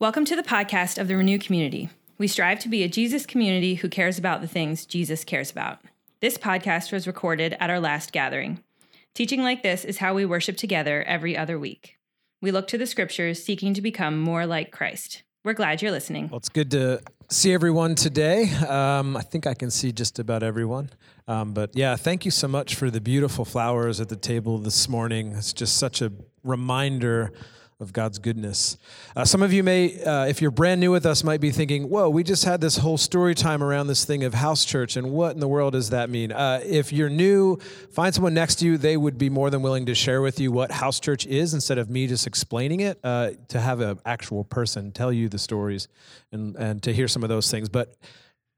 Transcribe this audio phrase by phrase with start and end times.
[0.00, 1.90] Welcome to the podcast of the Renew Community.
[2.16, 5.80] We strive to be a Jesus community who cares about the things Jesus cares about.
[6.20, 8.64] This podcast was recorded at our last gathering.
[9.12, 11.98] Teaching like this is how we worship together every other week.
[12.40, 15.22] We look to the scriptures seeking to become more like Christ.
[15.44, 16.28] We're glad you're listening.
[16.28, 18.50] Well, it's good to see everyone today.
[18.66, 20.88] Um, I think I can see just about everyone.
[21.28, 24.88] Um, but yeah, thank you so much for the beautiful flowers at the table this
[24.88, 25.32] morning.
[25.32, 26.10] It's just such a
[26.42, 27.34] reminder
[27.80, 28.76] of God's goodness.
[29.16, 31.88] Uh, some of you may, uh, if you're brand new with us, might be thinking,
[31.88, 35.10] whoa, we just had this whole story time around this thing of house church, and
[35.10, 36.30] what in the world does that mean?
[36.30, 37.56] Uh, if you're new,
[37.90, 38.76] find someone next to you.
[38.76, 41.78] They would be more than willing to share with you what house church is instead
[41.78, 45.88] of me just explaining it, uh, to have an actual person tell you the stories
[46.32, 47.68] and, and to hear some of those things.
[47.68, 47.96] But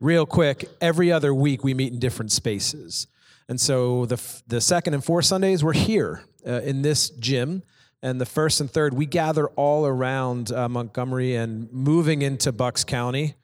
[0.00, 3.06] real quick, every other week we meet in different spaces.
[3.48, 7.62] And so the, the second and fourth Sundays, we're here uh, in this gym
[8.02, 12.82] and the first and third, we gather all around uh, Montgomery and moving into Bucks
[12.82, 13.34] County.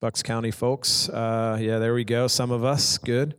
[0.00, 2.28] Bucks County folks, uh, yeah, there we go.
[2.28, 3.34] Some of us, good.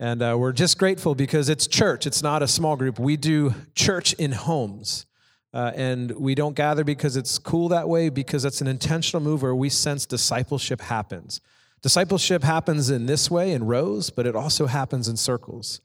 [0.00, 2.06] And uh, we're just grateful because it's church.
[2.06, 2.98] It's not a small group.
[2.98, 5.06] We do church in homes.
[5.52, 9.42] Uh, and we don't gather because it's cool that way, because it's an intentional move
[9.42, 11.40] where we sense discipleship happens.
[11.80, 15.80] Discipleship happens in this way, in rows, but it also happens in circles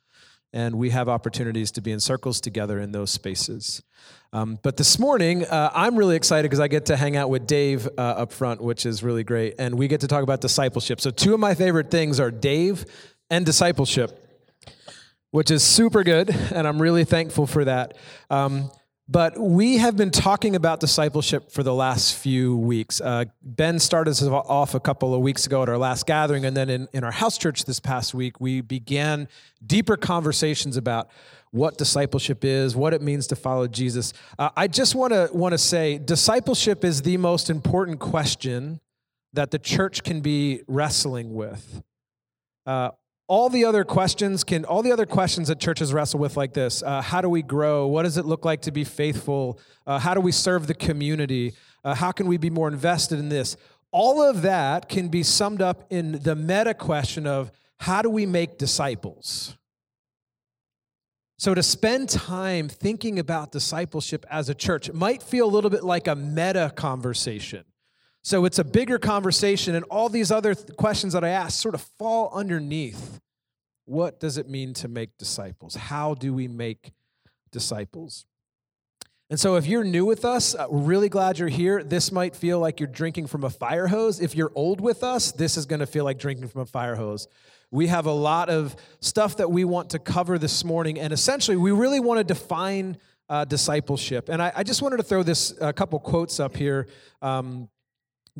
[0.53, 3.83] and we have opportunities to be in circles together in those spaces.
[4.31, 7.47] Um, but this morning, uh, I'm really excited because I get to hang out with
[7.47, 9.55] Dave uh, up front, which is really great.
[9.58, 11.02] And we get to talk about discipleship.
[11.02, 12.86] So, two of my favorite things are Dave
[13.30, 14.45] and discipleship,
[15.31, 16.30] which is super good.
[16.30, 17.97] And I'm really thankful for that.
[18.30, 18.70] Um,
[19.12, 23.02] but we have been talking about discipleship for the last few weeks.
[23.02, 26.56] Uh, ben started us off a couple of weeks ago at our last gathering, and
[26.56, 29.28] then in, in our house church this past week, we began
[29.66, 31.10] deeper conversations about
[31.50, 34.14] what discipleship is, what it means to follow Jesus.
[34.38, 38.80] Uh, I just want to want to say discipleship is the most important question
[39.34, 41.82] that the church can be wrestling with.
[42.68, 42.92] Uh,
[43.30, 46.82] all the other questions can all the other questions that churches wrestle with like this
[46.82, 47.88] uh, how do we grow?
[47.88, 49.60] What does it look like to be faithful?
[49.88, 51.54] Uh, how do we serve the community?
[51.86, 53.56] Uh, how can we be more invested in this?
[53.92, 58.26] All of that can be summed up in the meta question of how do we
[58.26, 59.56] make disciples?
[61.38, 65.84] So to spend time thinking about discipleship as a church might feel a little bit
[65.84, 67.64] like a meta conversation
[68.22, 71.76] so it's a bigger conversation, and all these other th- questions that I ask sort
[71.76, 73.20] of fall underneath.
[73.86, 75.76] What does it mean to make disciples?
[75.76, 76.92] How do we make
[77.52, 78.26] disciples?
[79.32, 81.84] And so, if you're new with us, uh, really glad you're here.
[81.84, 84.20] This might feel like you're drinking from a fire hose.
[84.20, 86.96] If you're old with us, this is going to feel like drinking from a fire
[86.96, 87.28] hose.
[87.72, 91.58] We have a lot of stuff that we want to cover this morning, and essentially,
[91.58, 92.98] we really want to define
[93.30, 94.30] uh, discipleship.
[94.30, 96.88] And I, I, just wanted to throw this a couple quotes up here.
[97.22, 97.70] Um,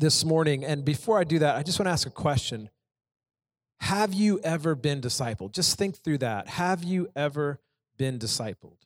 [0.00, 0.64] this morning.
[0.64, 2.70] And before I do that, I just want to ask a question.
[3.80, 5.52] Have you ever been discipled?
[5.52, 6.48] Just think through that.
[6.48, 7.60] Have you ever
[7.96, 8.76] been discipled?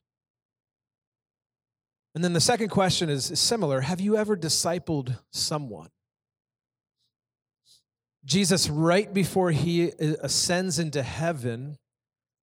[2.15, 5.89] And then the second question is, similar Have you ever discipled someone?
[8.25, 11.77] Jesus, right before he ascends into heaven,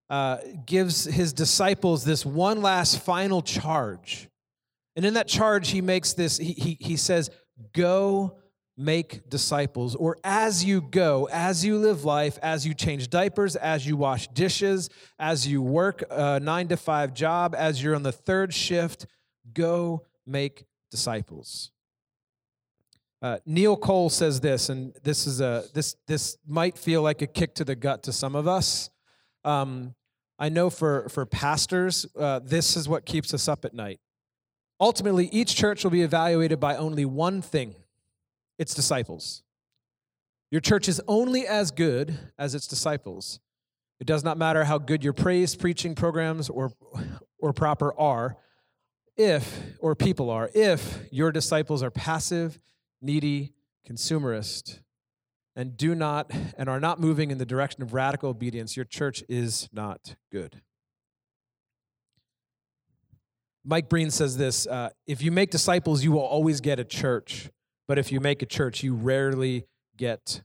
[0.09, 4.29] uh, gives his disciples this one last final charge.
[4.95, 7.29] And in that charge, he makes this, he, he, he says,
[7.73, 8.37] Go
[8.77, 13.85] make disciples, or as you go, as you live life, as you change diapers, as
[13.85, 14.89] you wash dishes,
[15.19, 19.05] as you work a nine to five job, as you're on the third shift,
[19.53, 21.71] go make disciples.
[23.21, 27.27] Uh, Neil Cole says this, and this is a this this might feel like a
[27.27, 28.89] kick to the gut to some of us.
[29.43, 29.93] Um,
[30.39, 33.99] I know for for pastors, uh, this is what keeps us up at night.
[34.79, 37.75] Ultimately, each church will be evaluated by only one thing
[38.61, 39.41] its disciples.
[40.51, 43.39] Your church is only as good as its disciples.
[43.99, 46.71] It does not matter how good your praise preaching programs or,
[47.39, 48.37] or proper are,
[49.17, 52.59] if, or people are, if your disciples are passive,
[53.01, 53.53] needy,
[53.89, 54.81] consumerist,
[55.55, 59.23] and do not and are not moving in the direction of radical obedience, your church
[59.27, 60.61] is not good.
[63.65, 67.49] Mike Breen says this uh, if you make disciples, you will always get a church.
[67.87, 69.65] But if you make a church, you rarely
[69.97, 70.41] get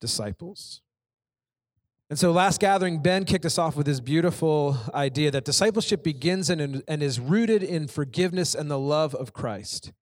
[0.00, 0.82] disciples.
[2.10, 6.48] And so, last gathering, Ben kicked us off with this beautiful idea that discipleship begins
[6.48, 9.92] and, and is rooted in forgiveness and the love of Christ.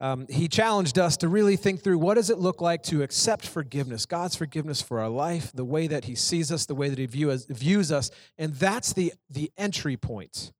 [0.00, 3.46] Um, he challenged us to really think through what does it look like to accept
[3.46, 6.98] forgiveness, God's forgiveness for our life, the way that He sees us, the way that
[6.98, 10.52] He view us, views us, and that's the, the entry point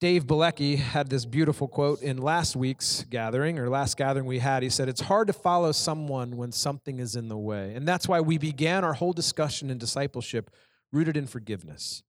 [0.00, 4.62] Dave Bilecki had this beautiful quote in last week's gathering, or last gathering we had.
[4.62, 7.74] He said, It's hard to follow someone when something is in the way.
[7.74, 10.50] And that's why we began our whole discussion in discipleship
[10.90, 12.02] rooted in forgiveness.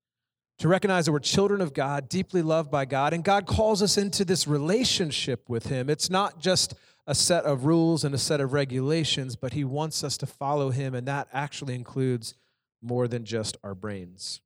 [0.60, 3.98] To recognize that we're children of God, deeply loved by God, and God calls us
[3.98, 5.90] into this relationship with Him.
[5.90, 6.74] It's not just
[7.08, 10.70] a set of rules and a set of regulations, but He wants us to follow
[10.70, 12.36] Him, and that actually includes
[12.82, 14.40] more than just our brains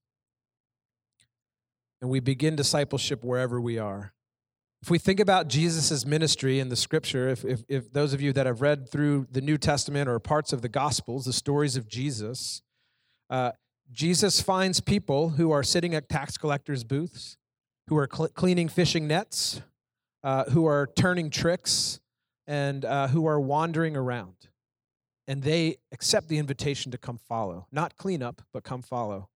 [2.05, 4.13] and we begin discipleship wherever we are.
[4.83, 8.31] If we think about Jesus' ministry in the scripture, if, if, if, those of you
[8.33, 11.87] that have read through the New Testament or parts of the Gospels, the stories of
[11.87, 12.61] Jesus,
[13.31, 13.53] uh,
[13.91, 17.37] Jesus finds people who are sitting at tax collectors' booths,
[17.87, 19.63] who are cl- cleaning fishing nets,
[20.23, 21.99] uh, who are turning tricks,
[22.45, 24.35] and uh, who are wandering around.
[25.27, 29.29] And they accept the invitation to come follow, not clean up, but come follow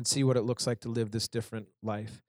[0.00, 2.22] and see what it looks like to live this different life.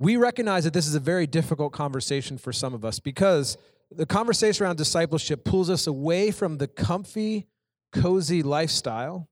[0.00, 3.56] We recognize that this is a very difficult conversation for some of us because
[3.88, 7.46] the conversation around discipleship pulls us away from the comfy,
[7.92, 9.28] cozy lifestyle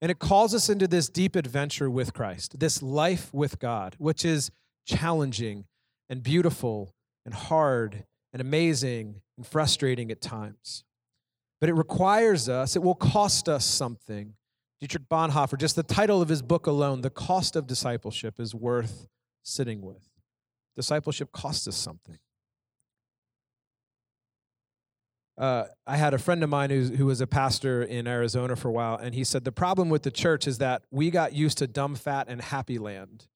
[0.00, 4.24] and it calls us into this deep adventure with Christ, this life with God, which
[4.24, 4.52] is
[4.86, 5.64] challenging
[6.08, 6.94] and beautiful
[7.26, 10.84] and hard and amazing and frustrating at times.
[11.60, 14.34] But it requires us, it will cost us something
[14.82, 19.06] Dietrich Bonhoeffer, just the title of his book alone, The Cost of Discipleship, is worth
[19.44, 20.10] sitting with.
[20.74, 22.18] Discipleship costs us something.
[25.38, 28.72] Uh, I had a friend of mine who was a pastor in Arizona for a
[28.72, 31.68] while, and he said the problem with the church is that we got used to
[31.68, 33.28] dumb, fat, and happy land,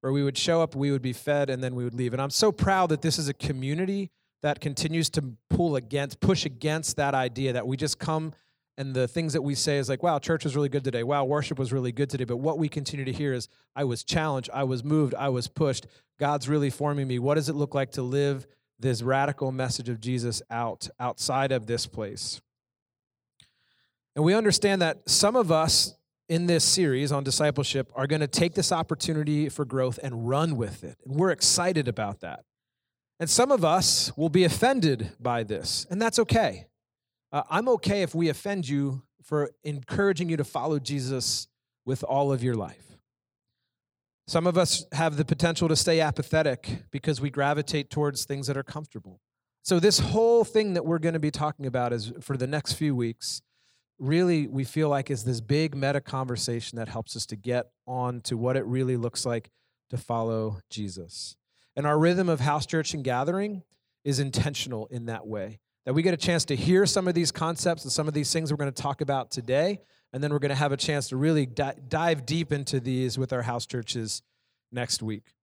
[0.00, 2.12] where we would show up, we would be fed, and then we would leave.
[2.12, 4.10] And I'm so proud that this is a community
[4.42, 8.32] that continues to pull against, push against that idea that we just come
[8.78, 11.02] and the things that we say is like, wow, church was really good today.
[11.02, 12.24] Wow, worship was really good today.
[12.24, 15.48] But what we continue to hear is, I was challenged, I was moved, I was
[15.48, 15.86] pushed.
[16.18, 17.18] God's really forming me.
[17.18, 18.46] What does it look like to live
[18.78, 22.40] this radical message of Jesus out outside of this place?
[24.16, 25.94] And we understand that some of us
[26.28, 30.56] in this series on discipleship are going to take this opportunity for growth and run
[30.56, 30.96] with it.
[31.04, 32.44] And we're excited about that.
[33.20, 36.66] And some of us will be offended by this, and that's okay.
[37.32, 41.48] Uh, I'm okay if we offend you for encouraging you to follow Jesus
[41.86, 42.98] with all of your life.
[44.26, 48.56] Some of us have the potential to stay apathetic because we gravitate towards things that
[48.56, 49.20] are comfortable.
[49.62, 52.74] So, this whole thing that we're going to be talking about is for the next
[52.74, 53.42] few weeks,
[53.98, 58.20] really, we feel like is this big meta conversation that helps us to get on
[58.22, 59.50] to what it really looks like
[59.90, 61.36] to follow Jesus.
[61.76, 63.62] And our rhythm of house church and gathering
[64.04, 67.32] is intentional in that way that we get a chance to hear some of these
[67.32, 69.80] concepts and some of these things we're going to talk about today.
[70.12, 73.18] And then we're going to have a chance to really di- dive deep into these
[73.18, 74.22] with our house churches
[74.70, 75.34] next week.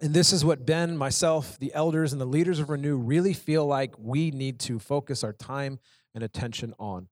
[0.00, 3.66] And this is what Ben, myself, the elders, and the leaders of Renew really feel
[3.66, 5.78] like we need to focus our time
[6.14, 7.08] and attention on.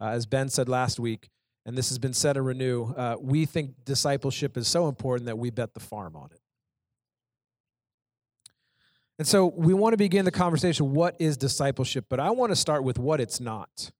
[0.00, 1.28] Uh, as Ben said last week,
[1.66, 5.38] and this has been said at Renew, uh, we think discipleship is so important that
[5.38, 6.39] we bet the farm on it.
[9.20, 12.06] And so we want to begin the conversation what is discipleship?
[12.08, 13.90] But I want to start with what it's not.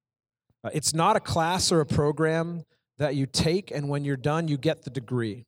[0.64, 2.62] Uh, it's not a class or a program
[2.96, 5.44] that you take, and when you're done, you get the degree.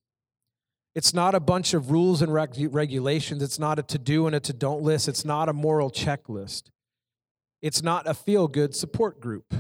[0.95, 3.43] It's not a bunch of rules and reg- regulations.
[3.43, 5.09] It's not a to do and a to don't list.
[5.09, 6.65] It's not a moral checklist.
[7.63, 9.55] It's not a feel good support group.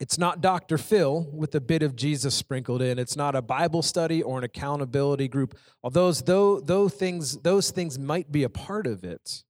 [0.00, 0.76] It's not Dr.
[0.76, 2.98] Phil with a bit of Jesus sprinkled in.
[2.98, 5.56] It's not a Bible study or an accountability group.
[5.84, 9.44] Although those, those, things, those things might be a part of it.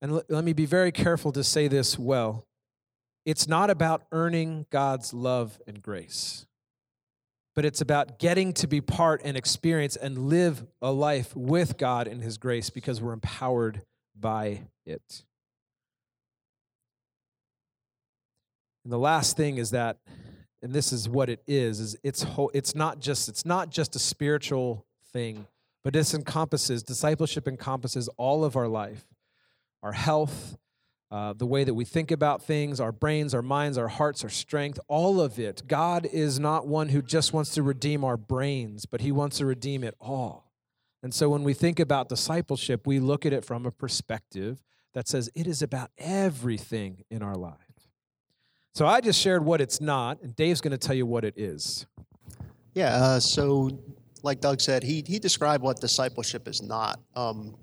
[0.00, 2.46] And let me be very careful to say this well.
[3.26, 6.46] It's not about earning God's love and grace,
[7.54, 12.06] but it's about getting to be part and experience and live a life with God
[12.06, 13.82] and His grace because we're empowered
[14.18, 15.24] by it.
[18.84, 19.98] And the last thing is that,
[20.62, 23.96] and this is what it is, is it's ho- it's not just it's not just
[23.96, 25.46] a spiritual thing,
[25.82, 29.04] but this encompasses discipleship encompasses all of our life,
[29.82, 30.56] our health,
[31.10, 34.30] uh, the way that we think about things, our brains, our minds, our hearts, our
[34.30, 35.62] strength, all of it.
[35.66, 39.46] God is not one who just wants to redeem our brains, but He wants to
[39.46, 40.50] redeem it all.
[41.02, 44.62] And so when we think about discipleship, we look at it from a perspective
[44.94, 47.63] that says it is about everything in our life.
[48.74, 51.34] So I just shared what it's not, and Dave's going to tell you what it
[51.36, 51.86] is.
[52.74, 53.70] Yeah, uh, so
[54.24, 56.98] like Doug said, he, he described what discipleship is not.
[57.14, 57.54] Um,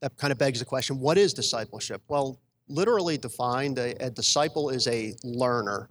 [0.00, 2.02] that kind of begs the question what is discipleship?
[2.08, 5.90] Well, literally defined, a, a disciple is a learner.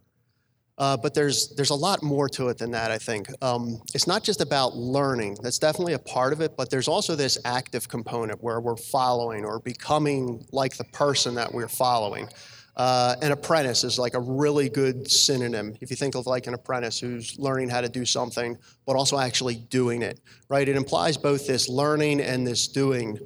[0.79, 2.89] Uh, but there's there's a lot more to it than that.
[2.89, 5.37] I think um, it's not just about learning.
[5.43, 6.57] That's definitely a part of it.
[6.57, 11.53] But there's also this active component where we're following or becoming like the person that
[11.53, 12.27] we're following.
[12.75, 15.75] Uh, an apprentice is like a really good synonym.
[15.79, 19.19] If you think of like an apprentice who's learning how to do something, but also
[19.19, 20.67] actually doing it, right?
[20.67, 23.19] It implies both this learning and this doing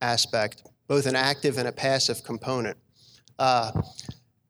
[0.00, 2.78] aspect, both an active and a passive component.
[3.38, 3.82] Uh,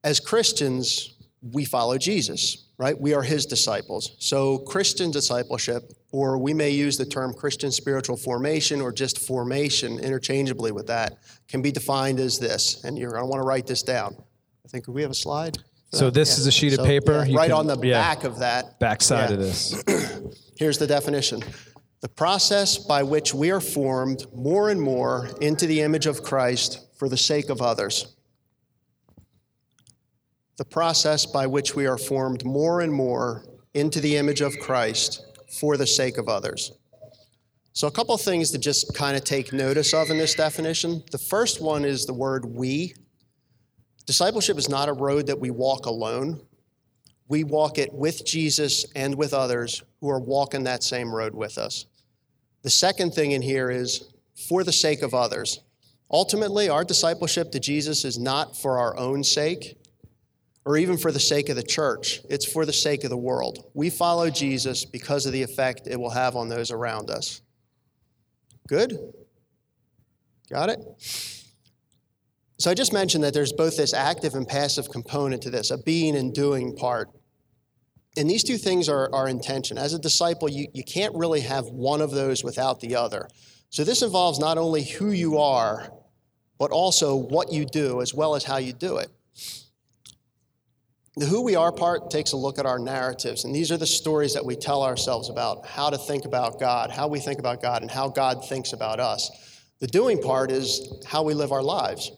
[0.05, 1.15] as Christians,
[1.53, 2.99] we follow Jesus, right?
[2.99, 4.13] We are his disciples.
[4.19, 9.99] So, Christian discipleship, or we may use the term Christian spiritual formation or just formation
[9.99, 12.83] interchangeably with that, can be defined as this.
[12.85, 14.17] And you're going to want to write this down.
[14.65, 15.59] I think we have a slide.
[15.93, 16.41] So, this Yeah.
[16.41, 17.13] is a sheet So, of paper.
[17.13, 18.79] yeah, You right can- on the yeah, back of that.
[18.79, 19.35] backside Yeah.
[19.37, 19.83] of this.
[20.59, 21.43] Here's the definition
[22.01, 26.79] the process by which we are formed more and more into the image of Christ
[26.97, 28.07] for the sake of others.
[30.57, 35.25] The process by which we are formed more and more into the image of Christ
[35.59, 36.73] for the sake of others.
[37.73, 41.03] So, a couple things to just kind of take notice of in this definition.
[41.11, 42.95] The first one is the word we.
[44.07, 46.41] Discipleship is not a road that we walk alone
[47.31, 51.59] we walk it with Jesus and with others who are walking that same road with
[51.59, 51.87] us.
[52.63, 54.13] The second thing in here is
[54.49, 55.61] for the sake of others.
[56.11, 59.79] Ultimately, our discipleship to Jesus is not for our own sake
[60.65, 63.71] or even for the sake of the church, it's for the sake of the world.
[63.75, 67.41] We follow Jesus because of the effect it will have on those around us.
[68.69, 68.99] Good?
[70.51, 70.81] Got it?
[72.59, 75.79] So I just mentioned that there's both this active and passive component to this, a
[75.79, 77.09] being and doing part.
[78.19, 79.79] And these two things are, are in tension.
[79.79, 83.29] As a disciple, you, you can't really have one of those without the other.
[83.71, 85.91] So this involves not only who you are,
[86.59, 89.09] but also what you do, as well as how you do it.
[91.21, 93.87] The who we are part takes a look at our narratives, and these are the
[93.87, 97.61] stories that we tell ourselves about how to think about God, how we think about
[97.61, 99.31] God, and how God thinks about us.
[99.81, 102.11] The doing part is how we live our lives.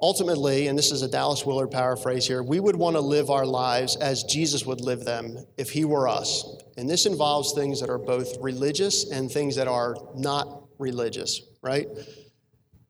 [0.00, 3.46] Ultimately, and this is a Dallas Willard paraphrase here, we would want to live our
[3.46, 6.44] lives as Jesus would live them if he were us.
[6.76, 11.86] And this involves things that are both religious and things that are not religious, right?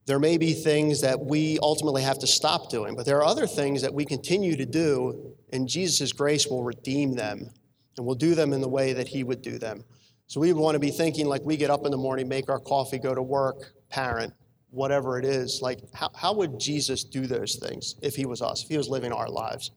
[0.04, 3.46] There may be things that we ultimately have to stop doing, but there are other
[3.46, 7.50] things that we continue to do, and Jesus' grace will redeem them,
[7.96, 9.84] and we'll do them in the way that he would do them.
[10.26, 12.58] So we want to be thinking like we get up in the morning, make our
[12.58, 14.32] coffee, go to work, parent,
[14.70, 18.64] whatever it is, like how, how would Jesus do those things if he was us,
[18.64, 19.70] if he was living our lives?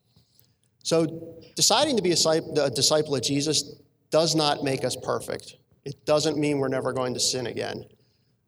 [0.83, 3.75] So deciding to be a disciple, a disciple of Jesus
[4.09, 5.57] does not make us perfect.
[5.83, 7.83] It doesn't mean we're never going to sin again.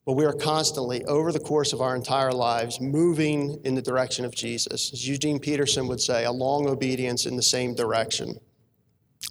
[0.08, 4.24] But we are constantly, over the course of our entire lives, moving in the direction
[4.24, 4.94] of Jesus.
[4.94, 8.40] As Eugene Peterson would say, a long obedience in the same direction.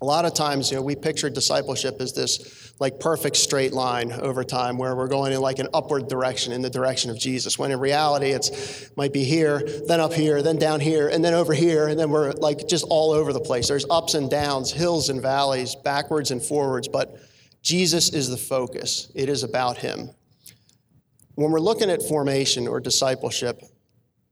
[0.02, 4.12] A lot of times, you know, we picture discipleship as this like perfect straight line
[4.12, 7.58] over time where we're going in like an upward direction in the direction of Jesus.
[7.58, 11.32] When in reality, it's might be here, then up here, then down here, and then
[11.32, 13.68] over here, and then we're like just all over the place.
[13.68, 17.16] There's ups and downs, hills and valleys, backwards and forwards, but
[17.62, 19.10] Jesus is the focus.
[19.14, 20.10] It is about him.
[21.36, 23.60] When we're looking at formation or discipleship,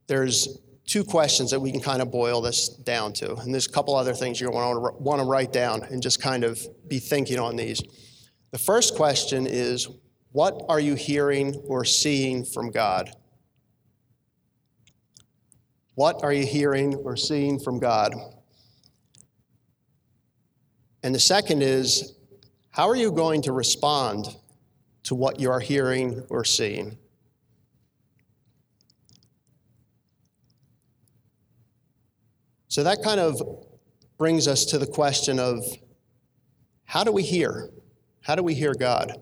[0.06, 3.36] there's two questions that we can kind of boil this down to.
[3.36, 6.20] And there's a couple other things you want to, want to write down and just
[6.20, 7.82] kind of be thinking on these.
[8.52, 9.86] The first question is
[10.32, 13.10] What are you hearing or seeing from God?
[15.94, 18.14] What are you hearing or seeing from God?
[21.02, 22.14] And the second is
[22.70, 24.34] How are you going to respond
[25.04, 26.98] to what you are hearing or seeing?
[32.68, 33.40] So that kind of
[34.18, 35.62] brings us to the question of
[36.84, 37.70] how do we hear?
[38.20, 39.20] How do we hear God?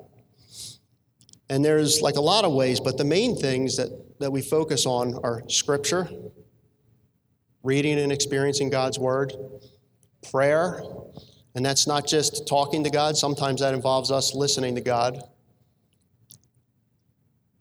[1.51, 4.87] And there's like a lot of ways, but the main things that, that we focus
[4.87, 6.09] on are scripture,
[7.63, 9.35] reading and experiencing God's word,
[10.31, 10.83] prayer,
[11.55, 15.23] and that's not just talking to God, sometimes that involves us listening to God,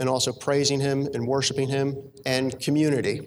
[0.01, 3.21] and also praising Him and worshiping Him, and community.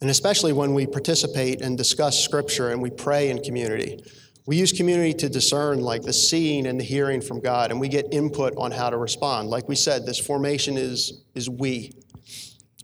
[0.00, 4.02] And especially when we participate and discuss scripture and we pray in community.
[4.46, 7.86] We use community to discern like the seeing and the hearing from God, and we
[7.86, 9.48] get input on how to respond.
[9.48, 11.92] Like we said, this formation is, is we,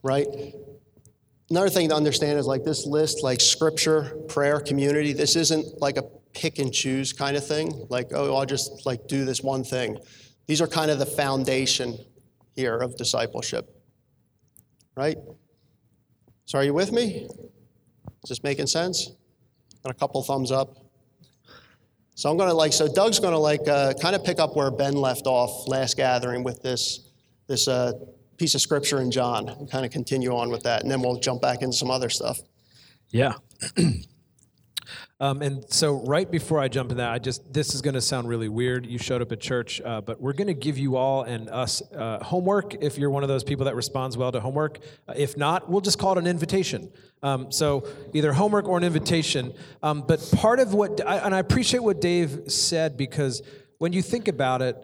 [0.05, 0.29] right?
[1.51, 5.97] Another thing to understand is like this list, like scripture, prayer, community, this isn't like
[5.97, 7.87] a pick and choose kind of thing.
[7.89, 9.99] Like, oh, I'll just like do this one thing.
[10.47, 11.99] These are kind of the foundation
[12.55, 13.69] here of discipleship,
[14.97, 15.17] right?
[16.45, 17.27] So, are you with me?
[18.23, 19.11] Is this making sense?
[19.83, 20.77] Got a couple thumbs up.
[22.17, 24.57] So I'm going to like, so Doug's going to like uh, kind of pick up
[24.57, 27.11] where Ben left off last gathering with this,
[27.47, 27.93] this uh,
[28.39, 30.83] piece of scripture in John and kind of continue on with that.
[30.83, 32.39] And then we'll jump back into some other stuff.
[33.11, 33.35] Yeah.
[35.19, 38.03] Um, and so, right before I jump in that, I just this is going to
[38.03, 38.85] sound really weird.
[38.85, 41.81] You showed up at church, uh, but we're going to give you all and us
[41.93, 42.75] uh, homework.
[42.83, 45.81] If you're one of those people that responds well to homework, uh, if not, we'll
[45.81, 46.93] just call it an invitation.
[47.23, 49.55] Um, so either homework or an invitation.
[49.83, 53.41] Um, but part of what, and I appreciate what Dave said because
[53.79, 54.77] when you think about it,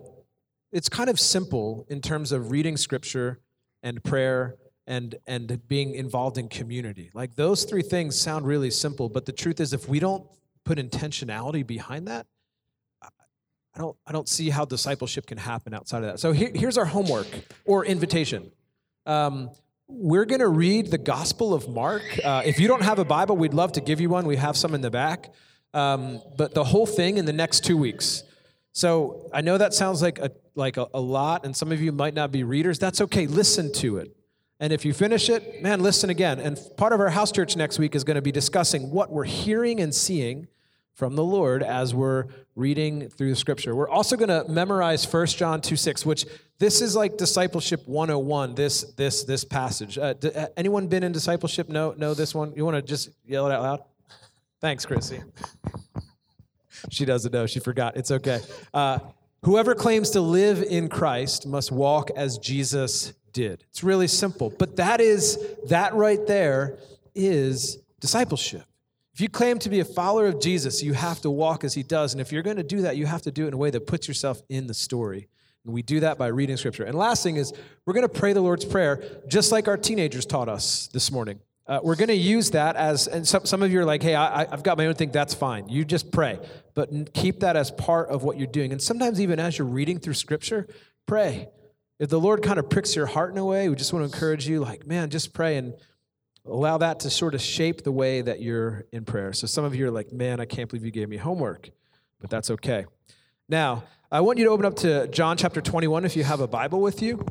[0.73, 3.41] it's kind of simple in terms of reading scripture
[3.83, 7.11] and prayer and and being involved in community.
[7.15, 10.25] Like those three things sound really simple, but the truth is if we don't
[10.65, 12.27] put intentionality behind that,
[13.75, 16.21] I don't I don't see how discipleship can happen outside of that.
[16.21, 17.27] So here, here's our homework
[17.65, 18.51] or invitation.
[19.07, 19.51] Um,
[19.89, 22.03] we're going to read the Gospel of Mark.
[22.25, 24.27] Uh, if you don't have a Bible, we'd love to give you one.
[24.27, 25.33] We have some in the back.
[25.75, 28.25] Um, but the whole thing in the next two weeks.
[28.73, 31.93] So I know that sounds like a like a, a lot, and some of you
[31.93, 32.79] might not be readers.
[32.79, 33.27] That's okay.
[33.27, 34.15] Listen to it.
[34.63, 36.39] And if you finish it, man, listen again.
[36.39, 39.25] And part of our house church next week is going to be discussing what we're
[39.25, 40.47] hearing and seeing
[40.95, 43.75] from the Lord as we're reading through the scripture.
[43.75, 46.27] We're also going to memorize 1 John 2 6, which
[46.61, 49.99] this is like discipleship 101, this this this passage.
[49.99, 51.69] Uh, d- uh, anyone been in discipleship?
[51.69, 52.53] Know, know this one?
[52.55, 53.83] You want to just yell it out loud?
[54.61, 55.25] Thanks, Chrissy.
[56.89, 57.47] She doesn't know.
[57.47, 57.97] She forgot.
[57.97, 58.39] It's okay.
[58.73, 59.01] Uh,
[59.43, 63.65] whoever claims to live in Christ must walk as Jesus did.
[63.71, 64.51] It's really simple.
[64.51, 66.79] But that is, that right there
[67.15, 68.65] is discipleship.
[69.15, 71.83] If you claim to be a follower of Jesus, you have to walk as he
[71.83, 72.15] does.
[72.15, 73.71] And if you're going to do that, you have to do it in a way
[73.71, 75.29] that puts yourself in the story.
[75.65, 76.85] And we do that by reading scripture.
[76.85, 77.53] And last thing is,
[77.85, 81.41] we're going to pray the Lord's Prayer just like our teenagers taught us this morning.
[81.67, 84.17] Uh, we're going to use that as, and some, some of you are like, hey,
[84.17, 85.69] I, have got my own thing, that's fine.
[85.69, 86.41] You just pray.
[86.75, 88.73] But keep that as part of what you're doing.
[88.73, 90.67] And sometimes, even as you're reading through scripture,
[91.07, 91.49] pray.
[91.99, 94.13] If the Lord kind of pricks your heart in a way, we just want to
[94.13, 95.75] encourage you, like, man, just pray and
[96.45, 99.33] allow that to sort of shape the way that you're in prayer.
[99.33, 101.71] So some of you are like, man, I can't believe you gave me homework,
[102.21, 102.87] but that's okay.
[103.49, 106.49] Now, I want you to open up to John chapter 21 if you have a
[106.49, 107.25] Bible with you.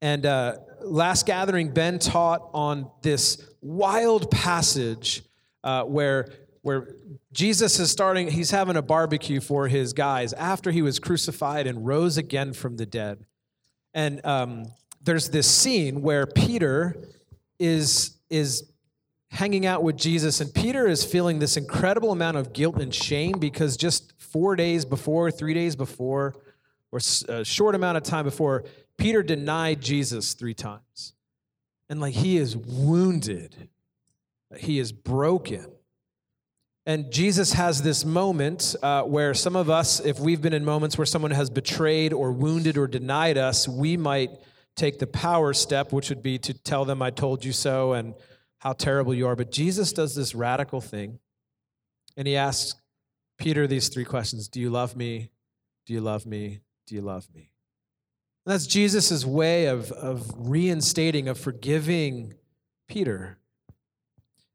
[0.00, 5.22] And uh, last gathering, Ben taught on this wild passage
[5.64, 6.28] uh, where,
[6.62, 6.94] where
[7.32, 11.86] Jesus is starting, he's having a barbecue for his guys after he was crucified and
[11.86, 13.24] rose again from the dead.
[13.94, 14.66] And um,
[15.02, 16.96] there's this scene where Peter
[17.58, 18.70] is, is
[19.30, 23.38] hanging out with Jesus, and Peter is feeling this incredible amount of guilt and shame
[23.38, 26.34] because just four days before, three days before,
[26.90, 28.64] or a short amount of time before,
[28.96, 31.14] Peter denied Jesus three times.
[31.88, 33.68] And like he is wounded,
[34.56, 35.66] he is broken.
[36.88, 40.96] And Jesus has this moment uh, where some of us, if we've been in moments
[40.96, 44.30] where someone has betrayed or wounded or denied us, we might
[44.74, 48.14] take the power step, which would be to tell them, I told you so, and
[48.60, 49.36] how terrible you are.
[49.36, 51.18] But Jesus does this radical thing,
[52.16, 52.80] and he asks
[53.36, 55.28] Peter these three questions Do you love me?
[55.84, 56.60] Do you love me?
[56.86, 57.50] Do you love me?
[58.46, 62.32] And that's Jesus' way of, of reinstating, of forgiving
[62.88, 63.36] Peter.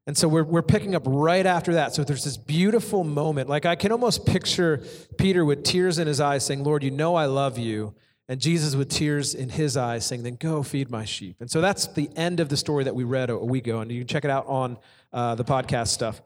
[0.06, 1.94] And so we're, we're picking up right after that.
[1.94, 3.48] So there's this beautiful moment.
[3.48, 4.82] Like I can almost picture
[5.16, 7.94] Peter with tears in his eyes saying, Lord, you know I love you.
[8.28, 11.36] And Jesus with tears in his eyes saying, then go feed my sheep.
[11.40, 13.80] And so that's the end of the story that we read a, week ago.
[13.80, 14.78] And you can check it out on
[15.12, 16.22] uh, the podcast stuff.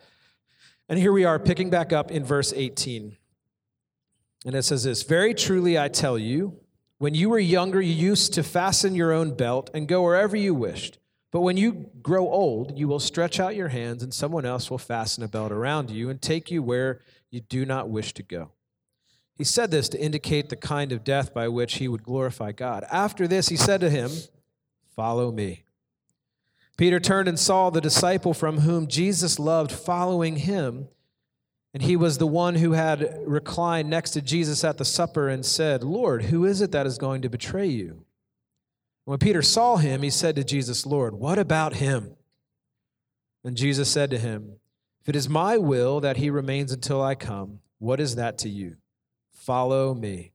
[0.88, 3.16] And here we are picking back up in verse 18.
[4.46, 6.60] And it says this Very truly I tell you,
[6.98, 10.54] when you were younger, you used to fasten your own belt and go wherever you
[10.54, 10.98] wished.
[11.30, 14.78] But when you grow old, you will stretch out your hands, and someone else will
[14.78, 18.52] fasten a belt around you and take you where you do not wish to go.
[19.34, 22.84] He said this to indicate the kind of death by which he would glorify God.
[22.90, 24.10] After this, he said to him,
[24.96, 25.64] Follow me.
[26.76, 30.88] Peter turned and saw the disciple from whom Jesus loved following him.
[31.74, 35.44] And he was the one who had reclined next to Jesus at the supper and
[35.44, 38.04] said, Lord, who is it that is going to betray you?
[39.08, 42.14] When Peter saw him, he said to Jesus, Lord, what about him?
[43.42, 44.58] And Jesus said to him,
[45.00, 48.50] If it is my will that he remains until I come, what is that to
[48.50, 48.76] you?
[49.32, 50.32] Follow me.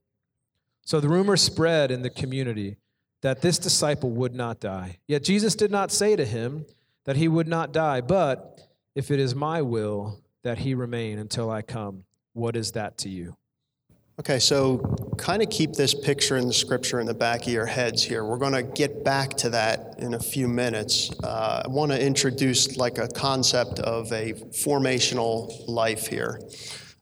[0.86, 2.78] So the rumor spread in the community
[3.22, 4.98] that this disciple would not die.
[5.06, 6.66] Yet Jesus did not say to him
[7.04, 8.60] that he would not die, but
[8.96, 13.10] if it is my will that he remain until I come, what is that to
[13.10, 13.38] you?
[14.20, 17.65] Okay, so kind of keep this picture in the scripture in the back of your
[17.65, 18.23] heads here.
[18.23, 21.12] We're going to get back to that in a few minutes.
[21.23, 26.39] Uh, I want to introduce like a concept of a formational life here.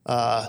[0.06, 0.48] Uh,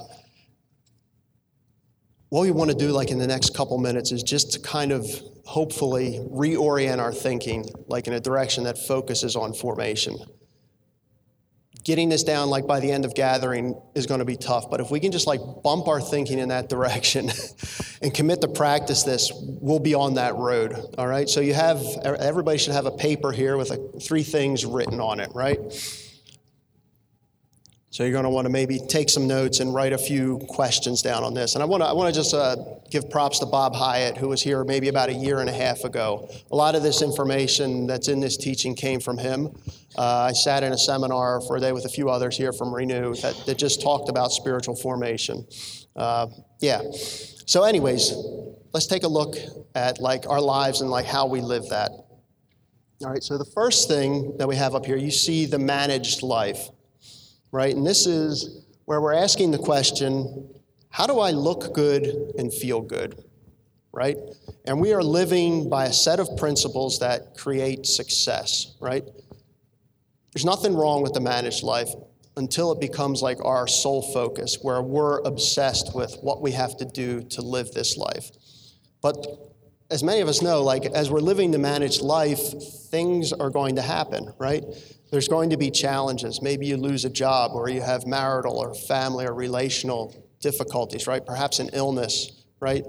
[2.29, 4.93] what we want to do, like in the next couple minutes, is just to kind
[4.93, 5.07] of
[5.45, 10.17] hopefully reorient our thinking, like in a direction that focuses on formation
[11.85, 14.81] getting this down like by the end of gathering is going to be tough but
[14.81, 17.31] if we can just like bump our thinking in that direction
[18.03, 21.83] and commit to practice this we'll be on that road all right so you have
[22.05, 25.59] everybody should have a paper here with a, three things written on it right
[27.93, 31.03] so you're going to want to maybe take some notes and write a few questions
[31.03, 31.57] down on this.
[31.57, 32.57] And I want to, I want to just uh,
[32.91, 35.85] give props to Bob Hyatt, who was here maybe about a year and a half
[35.85, 36.27] ago.
[36.51, 39.55] A lot of this information that's in this teaching came from him.
[39.97, 42.75] Uh, I sat in a seminar for a day with a few others here from
[42.75, 45.47] Renew that, that just talked about spiritual formation.
[45.95, 46.29] Uh,
[46.61, 46.81] yeah.
[47.47, 48.15] So, anyways,
[48.73, 49.37] let's take a look
[49.75, 51.91] at like our lives and like how we live that.
[51.91, 53.23] All right.
[53.23, 56.69] So the first thing that we have up here, you see the managed life
[57.53, 57.77] right?
[57.77, 60.49] And this is where we're asking the question
[60.91, 62.05] how do I look good
[62.37, 63.25] and feel good,
[63.93, 64.17] right?
[64.67, 69.03] And we are living by a set of principles that create success, right?
[70.33, 71.91] There's nothing wrong with the managed life
[72.37, 76.85] until it becomes like our sole focus, where we're obsessed with what we have to
[76.85, 78.31] do to live this life.
[79.03, 79.27] But
[79.91, 82.41] as many of us know, like as we're living the managed life,
[82.91, 84.65] things are going to happen, right?
[85.11, 86.41] There's going to be challenges.
[86.41, 91.25] Maybe you lose a job or you have marital or family or relational difficulties, right?
[91.25, 92.87] Perhaps an illness, right?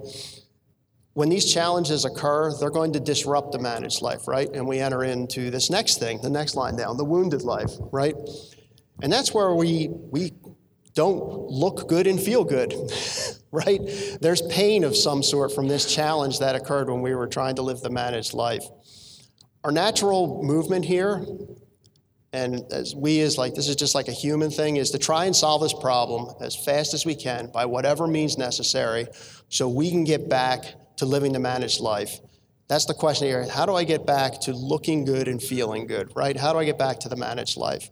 [1.14, 4.50] When these challenges occur, they're going to disrupt the managed life, right?
[4.52, 8.16] And we enter into this next thing, the next line down, the wounded life, right?
[9.04, 10.34] And that's where we, we
[10.96, 12.74] don't look good and feel good,
[13.52, 13.80] right?
[14.22, 17.62] There's pain of some sort from this challenge that occurred when we were trying to
[17.62, 18.64] live the managed life.
[19.64, 21.24] Our natural movement here
[22.34, 25.26] and as we as like this is just like a human thing is to try
[25.26, 29.06] and solve this problem as fast as we can by whatever means necessary
[29.50, 32.20] so we can get back to living the managed life
[32.68, 33.48] that's the question here.
[33.48, 36.36] How do i get back to looking good and feeling good right?
[36.36, 37.90] How do i get back to the managed life?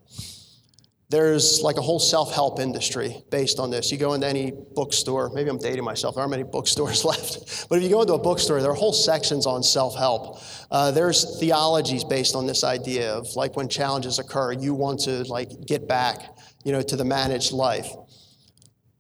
[1.10, 3.92] There's like a whole self-help industry based on this.
[3.92, 7.78] You go into any bookstore maybe i'm dating myself there aren't many bookstores left but
[7.78, 10.40] if you go into a bookstore there are whole sections on self-help.
[10.72, 15.24] Uh, there's theologies based on this idea of like when challenges occur you want to
[15.26, 17.92] like get back you know to the managed life.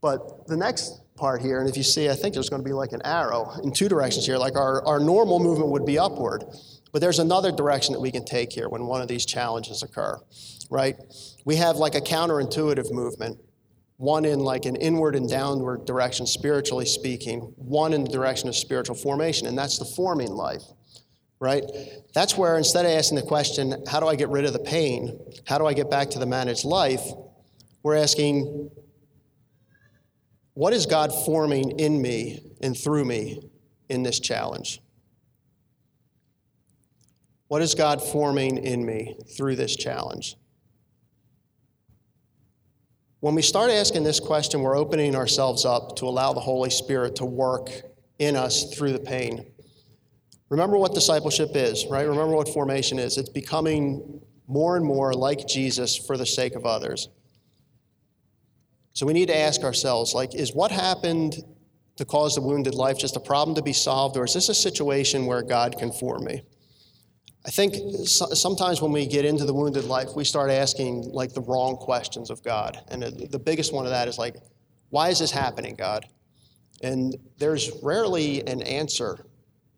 [0.01, 2.73] But the next part here and if you see i think there's going to be
[2.73, 6.43] like an arrow in two directions here like our, our normal movement would be upward
[6.91, 10.19] but there's another direction that we can take here when one of these challenges occur
[10.71, 10.95] right?
[11.45, 13.37] We have like a counterintuitive movement
[13.97, 18.55] one in like an inward and downward direction spiritually speaking one in the direction of
[18.55, 20.63] spiritual formation and that's the forming life
[21.39, 21.63] right?
[22.13, 25.19] That's where instead of asking the question how do i get rid of the pain?
[25.45, 27.03] How do i get back to the managed life?
[27.83, 28.69] we're asking
[30.61, 33.49] what is god forming in me and through me
[33.89, 34.79] in this challenge
[37.47, 40.35] what is god forming in me through this challenge
[43.21, 47.17] when we start asking this question, we're opening ourselves up to allow the Holy Spirit
[47.17, 47.69] to work
[48.17, 49.45] in us through the pain.
[50.49, 52.07] Remember what discipleship is, right?
[52.07, 53.19] Remember what formation is.
[53.19, 57.09] It's becoming more and more like Jesus for the sake of others.
[58.93, 61.35] So we need to ask ourselves like, is what happened
[61.97, 64.55] to cause the wounded life just a problem to be solved, or is this a
[64.55, 66.41] situation where God can form me?
[67.45, 67.75] I think
[68.05, 72.29] sometimes when we get into the wounded life, we start asking like the wrong questions
[72.29, 72.79] of God.
[72.89, 74.35] And the biggest one of that is like,
[74.89, 76.05] why is this happening, God?
[76.83, 79.25] And there's rarely an answer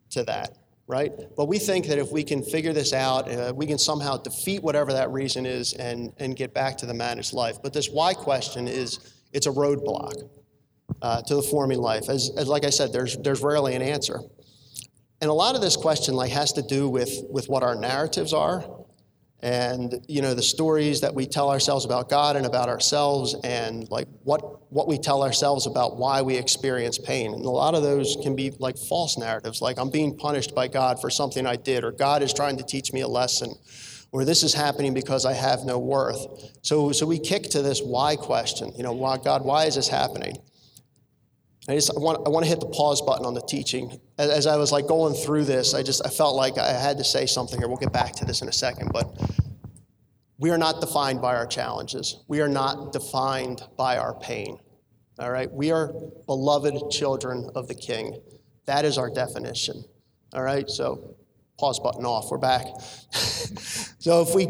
[0.09, 1.11] to that, right?
[1.37, 4.61] But we think that if we can figure this out, uh, we can somehow defeat
[4.61, 7.57] whatever that reason is and, and get back to the managed life.
[7.61, 8.99] But this why question is,
[9.31, 10.29] it's a roadblock
[11.01, 12.09] uh, to the forming life.
[12.09, 14.19] As, as, like I said, there's, there's rarely an answer.
[15.21, 18.33] And a lot of this question like has to do with, with what our narratives
[18.33, 18.65] are
[19.43, 23.91] and you know the stories that we tell ourselves about God and about ourselves and
[23.91, 27.33] like what what we tell ourselves about why we experience pain.
[27.33, 30.69] And a lot of those can be like false narratives like I'm being punished by
[30.69, 33.53] God for something I did or God is trying to teach me a lesson
[34.13, 36.25] or this is happening because I have no worth.
[36.61, 39.89] So so we kick to this why question, you know, why God, why is this
[39.89, 40.37] happening?
[41.69, 43.99] I just I want, I want to hit the pause button on the teaching.
[44.17, 46.97] As, as, I was like going through this, I just I felt like I had
[46.97, 47.67] to say something here.
[47.69, 49.17] We'll get back to this in a second, but
[50.37, 52.23] we are not defined by our challenges.
[52.27, 54.59] We are not defined by our pain.
[55.19, 55.49] All right?
[55.49, 55.93] We are
[56.25, 58.19] beloved children of the King.
[58.65, 59.85] That is our definition.
[60.33, 60.69] All right?
[60.69, 61.15] So
[61.57, 62.31] pause button off.
[62.31, 62.65] We're back.
[63.11, 64.47] so if we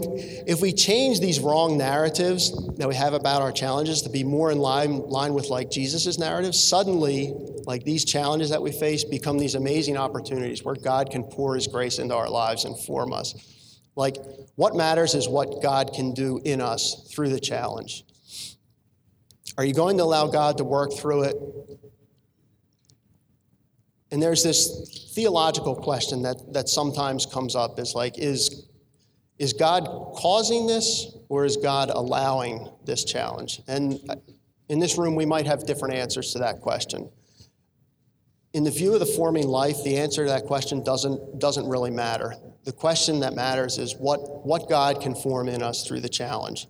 [0.47, 4.51] if we change these wrong narratives that we have about our challenges to be more
[4.51, 7.33] in line line with like Jesus's narrative, suddenly
[7.65, 11.67] like these challenges that we face become these amazing opportunities where God can pour his
[11.67, 13.79] grace into our lives and form us.
[13.95, 14.17] Like
[14.55, 18.05] what matters is what God can do in us through the challenge.
[19.57, 21.35] Are you going to allow God to work through it?
[24.13, 28.67] And there's this theological question that, that sometimes comes up is like, is,
[29.39, 33.63] is God causing this or is God allowing this challenge?
[33.67, 34.17] And uh,
[34.69, 37.09] in this room, we might have different answers to that question.
[38.53, 41.89] In the view of the forming life, the answer to that question doesn't, doesn't really
[41.89, 42.35] matter.
[42.65, 46.67] The question that matters is what, what God can form in us through the challenge.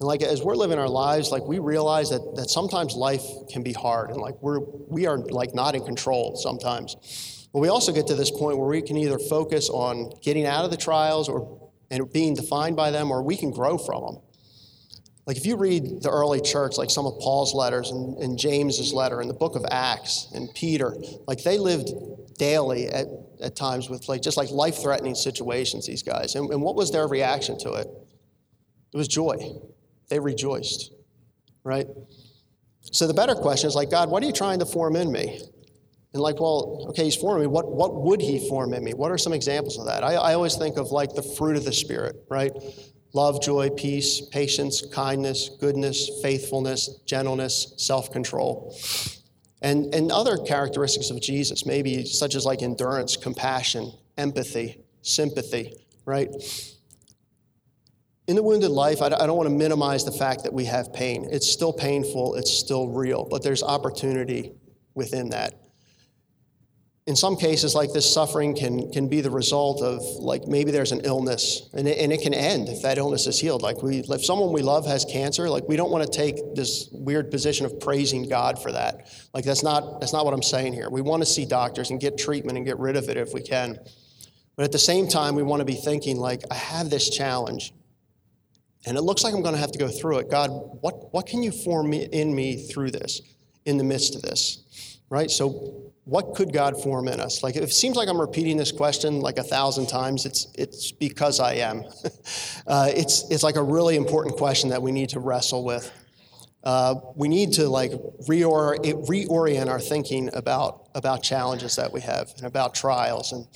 [0.00, 3.62] And like as we're living our lives, like we realize that, that sometimes life can
[3.62, 7.48] be hard and like we're we are like not in control sometimes.
[7.52, 10.64] But we also get to this point where we can either focus on getting out
[10.64, 14.22] of the trials or and being defined by them, or we can grow from them.
[15.26, 18.92] Like if you read the early church, like some of Paul's letters and, and James's
[18.92, 20.94] letter and the book of Acts and Peter,
[21.26, 21.90] like they lived
[22.38, 23.06] daily at,
[23.42, 26.36] at times with like just like life-threatening situations, these guys.
[26.36, 27.86] And, and what was their reaction to it?
[28.92, 29.36] It was joy.
[30.10, 30.92] They rejoiced,
[31.64, 31.86] right?
[32.82, 35.40] So the better question is like, God, what are you trying to form in me?
[36.12, 37.46] And like, well, okay, he's forming me.
[37.46, 38.92] What, what would he form in me?
[38.92, 40.02] What are some examples of that?
[40.02, 42.52] I, I always think of like the fruit of the Spirit, right?
[43.12, 48.76] Love, joy, peace, patience, kindness, goodness, faithfulness, gentleness, self control.
[49.62, 55.74] And, and other characteristics of Jesus, maybe such as like endurance, compassion, empathy, sympathy,
[56.06, 56.28] right?
[58.30, 61.26] In the wounded life, I don't want to minimize the fact that we have pain.
[61.32, 64.52] It's still painful, it's still real, but there's opportunity
[64.94, 65.54] within that.
[67.08, 70.92] In some cases, like this, suffering can, can be the result of, like, maybe there's
[70.92, 73.62] an illness, and it, and it can end if that illness is healed.
[73.62, 76.88] Like, we, if someone we love has cancer, like, we don't want to take this
[76.92, 79.08] weird position of praising God for that.
[79.34, 80.88] Like, that's not, that's not what I'm saying here.
[80.88, 83.42] We want to see doctors and get treatment and get rid of it if we
[83.42, 83.76] can.
[84.54, 87.72] But at the same time, we want to be thinking, like, I have this challenge
[88.86, 90.30] and it looks like I'm going to have to go through it.
[90.30, 93.20] God, what, what can you form in me through this,
[93.66, 94.98] in the midst of this?
[95.10, 95.30] Right?
[95.30, 97.42] So, what could God form in us?
[97.42, 100.24] Like, it seems like I'm repeating this question like a thousand times.
[100.24, 101.84] It's, it's because I am.
[102.66, 105.92] uh, it's, it's like a really important question that we need to wrestle with.
[106.64, 107.92] Uh, we need to like
[108.28, 113.32] reor- reorient our thinking about, about challenges that we have and about trials.
[113.32, 113.46] And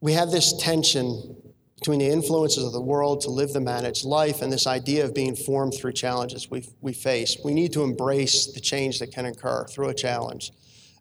[0.00, 1.36] we have this tension
[1.78, 5.14] between the influences of the world to live the managed life and this idea of
[5.14, 7.36] being formed through challenges we, we face.
[7.44, 10.50] We need to embrace the change that can occur through a challenge,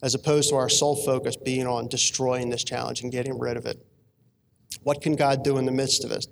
[0.03, 3.65] as opposed to our sole focus being on destroying this challenge and getting rid of
[3.65, 3.83] it.
[4.83, 6.27] What can God do in the midst of it?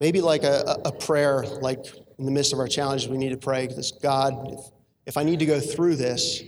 [0.00, 1.86] Maybe like a, a prayer, like
[2.18, 4.60] in the midst of our challenges, we need to pray this God, if,
[5.06, 6.42] if I need to go through this,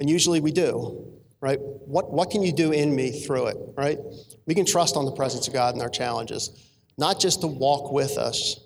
[0.00, 1.58] and usually we do, right?
[1.60, 3.98] What, what can you do in me through it, right?
[4.46, 7.92] We can trust on the presence of God in our challenges, not just to walk
[7.92, 8.60] with us,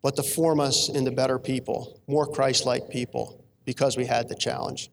[0.00, 4.36] but to form us into better people, more Christ like people, because we had the
[4.36, 4.90] challenge.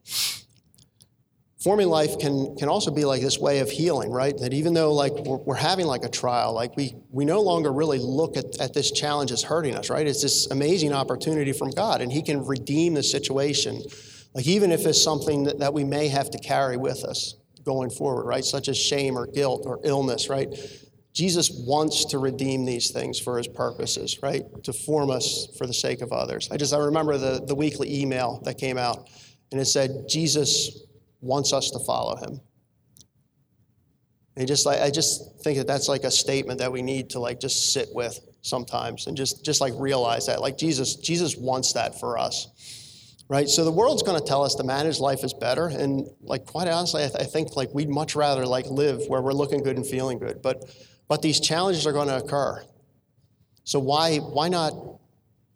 [1.60, 4.36] Forming life can, can also be like this way of healing, right?
[4.38, 7.72] That even though like we're, we're having like a trial, like we, we no longer
[7.72, 10.08] really look at, at this challenge as hurting us, right?
[10.08, 13.82] It's this amazing opportunity from God, and He can redeem the situation
[14.34, 17.90] like, even if it's something that, that we may have to carry with us going
[17.90, 18.46] forward, right?
[18.46, 20.48] Such as shame or guilt or illness, right?
[21.14, 24.44] Jesus wants to redeem these things for his purposes, right?
[24.64, 26.50] To form us for the sake of others.
[26.52, 29.10] I just I remember the, the weekly email that came out,
[29.52, 30.84] and it said, Jesus
[31.22, 32.40] wants us to follow him.
[34.38, 37.20] And just like I just think that that's like a statement that we need to
[37.20, 41.74] like just sit with sometimes and just just like realize that like Jesus Jesus wants
[41.74, 42.79] that for us
[43.30, 43.48] right?
[43.48, 46.68] So the world's going to tell us to manage life is better, and like quite
[46.68, 49.78] honestly, I, th- I, think like we'd much rather like live where we're looking good
[49.78, 50.42] and feeling good.
[50.42, 50.66] But
[51.08, 52.62] but these challenges are going to occur.
[53.64, 54.74] So why why not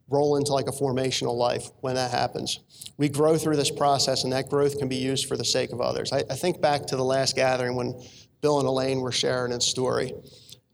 [0.07, 2.59] roll into like a formational life when that happens?
[2.97, 5.81] We grow through this process, and that growth can be used for the sake of
[5.81, 6.13] others.
[6.13, 7.99] I, I think back to the last gathering when
[8.41, 10.13] Bill and Elaine were sharing a story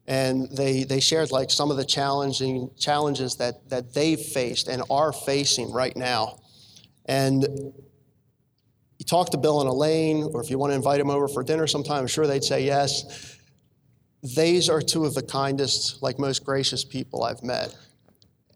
[0.07, 4.81] and they, they shared like some of the challenging challenges that, that they've faced and
[4.89, 6.39] are facing right now
[7.09, 7.43] and
[8.99, 11.43] you talk to Bill and Elaine, or if you want to invite them over for
[11.43, 13.35] dinner sometime, I'm sure they'd say yes.
[14.21, 17.75] These are two of the kindest, like most gracious people I've met.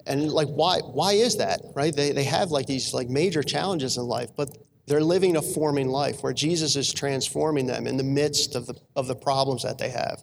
[0.05, 1.61] And like why why is that?
[1.75, 1.95] Right?
[1.95, 5.87] They they have like these like major challenges in life, but they're living a forming
[5.87, 9.79] life where Jesus is transforming them in the midst of the of the problems that
[9.79, 10.21] they have,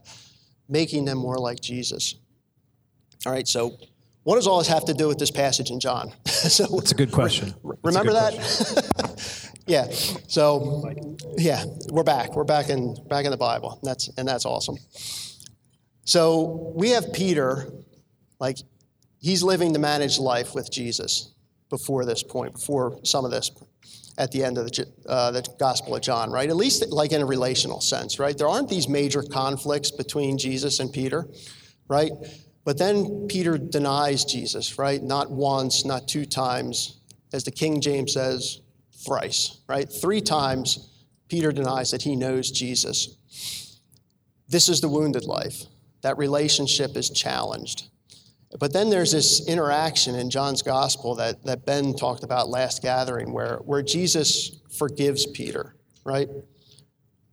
[0.68, 2.14] making them more like Jesus.
[3.26, 3.76] All right, so
[4.30, 6.12] what does all this have to do with this passage in John?
[6.24, 7.52] so That's a good question.
[7.82, 8.34] Remember good that?
[8.34, 9.52] Question.
[9.66, 9.88] yeah.
[10.28, 10.88] So
[11.36, 12.36] yeah, we're back.
[12.36, 13.80] We're back in back in the Bible.
[13.82, 14.76] And that's and that's awesome.
[16.04, 17.72] So we have Peter,
[18.38, 18.58] like
[19.18, 21.32] he's living the managed life with Jesus
[21.68, 23.50] before this point, before some of this
[24.16, 26.48] at the end of the, uh, the Gospel of John, right?
[26.48, 28.38] At least like in a relational sense, right?
[28.38, 31.26] There aren't these major conflicts between Jesus and Peter,
[31.88, 32.12] right?
[32.64, 35.02] But then Peter denies Jesus, right?
[35.02, 37.00] Not once, not two times.
[37.32, 38.60] As the King James says,
[38.92, 39.90] thrice, right?
[39.90, 40.90] Three times
[41.28, 43.78] Peter denies that he knows Jesus.
[44.48, 45.62] This is the wounded life.
[46.02, 47.84] That relationship is challenged.
[48.58, 53.32] But then there's this interaction in John's gospel that, that Ben talked about last gathering
[53.32, 56.28] where, where Jesus forgives Peter, right?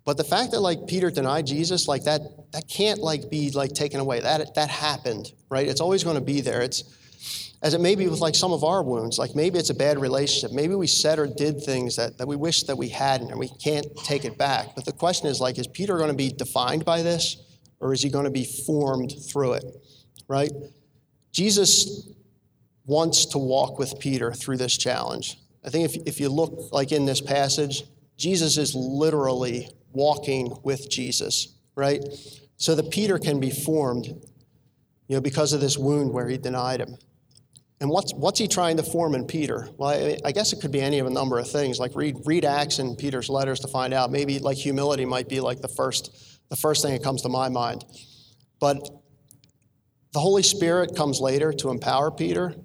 [0.08, 2.22] But the fact that like Peter denied Jesus, like that,
[2.54, 4.22] that can't like be like taken away.
[4.22, 5.68] That that happened, right?
[5.68, 6.62] It's always going to be there.
[6.62, 6.86] It's
[7.62, 9.20] as it may be with like some of our wounds.
[9.20, 10.56] Like maybe it's a bad relationship.
[10.56, 13.50] Maybe we said or did things that, that we wish that we hadn't, and we
[13.62, 14.76] can't take it back.
[14.76, 17.36] But the question is like, is Peter going to be defined by this,
[17.82, 19.66] or is he going to be formed through it?
[20.30, 20.54] Right?
[21.34, 22.08] Jesus
[22.86, 25.38] wants to walk with Peter through this challenge.
[25.66, 27.84] I think if, if you look like in this passage,
[28.18, 32.04] Jesus is literally walking with Jesus, right?
[32.58, 36.82] So that Peter can be formed, you know, because of this wound where he denied
[36.82, 36.98] him.
[37.80, 39.70] And what's, what's he trying to form in Peter?
[39.78, 41.80] Well, I, I, guess it could be any of a number of things.
[41.80, 44.12] Like read, read Acts and Peter's letters to find out.
[44.12, 47.50] Maybe like humility might be like the first, the first thing that comes to my
[47.50, 47.86] mind.
[48.60, 48.80] But
[50.14, 52.56] the Holy Spirit comes later to empower Peter,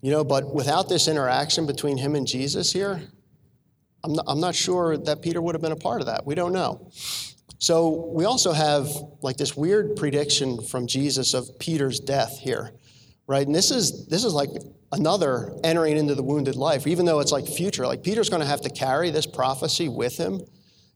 [0.00, 3.02] you know, but without this interaction between him and Jesus here,
[4.04, 6.26] I'm not, I'm not sure that Peter would have been a part of that.
[6.26, 6.90] We don't know.
[7.58, 8.88] So we also have
[9.20, 12.72] like this weird prediction from Jesus of Peter's death here,
[13.28, 13.46] right?
[13.46, 14.50] And this is this is like
[14.90, 17.86] another entering into the wounded life, even though it's like future.
[17.86, 20.40] Like Peter's going to have to carry this prophecy with him,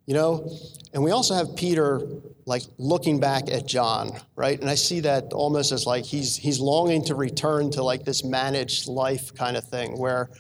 [0.07, 0.51] you know.
[0.93, 2.01] And we also have Peter
[2.47, 4.61] like looking back at John, right?
[4.61, 8.25] And I see that almost as like he's he's longing to return to like this
[8.25, 10.31] managed life kind of thing where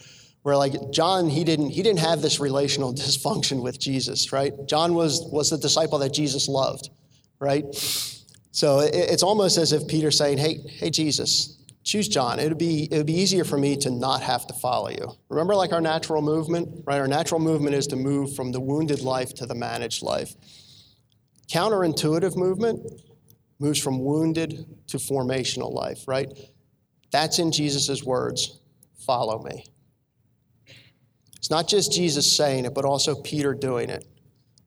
[0.46, 4.52] where like John, he didn't, he didn't have this relational dysfunction with Jesus, right?
[4.68, 6.88] John was, was the disciple that Jesus loved,
[7.40, 7.64] right?
[8.52, 12.38] So it, it's almost as if Peter's saying, hey, hey, Jesus, choose John.
[12.38, 15.10] It would be, it would be easier for me to not have to follow you.
[15.30, 17.00] Remember like our natural movement, right?
[17.00, 20.32] Our natural movement is to move from the wounded life to the managed life.
[21.50, 22.88] Counterintuitive movement
[23.58, 26.28] moves from wounded to formational life, right?
[27.10, 28.60] That's in Jesus' words,
[28.96, 29.64] follow me.
[31.36, 34.06] It's not just Jesus saying it, but also Peter doing it.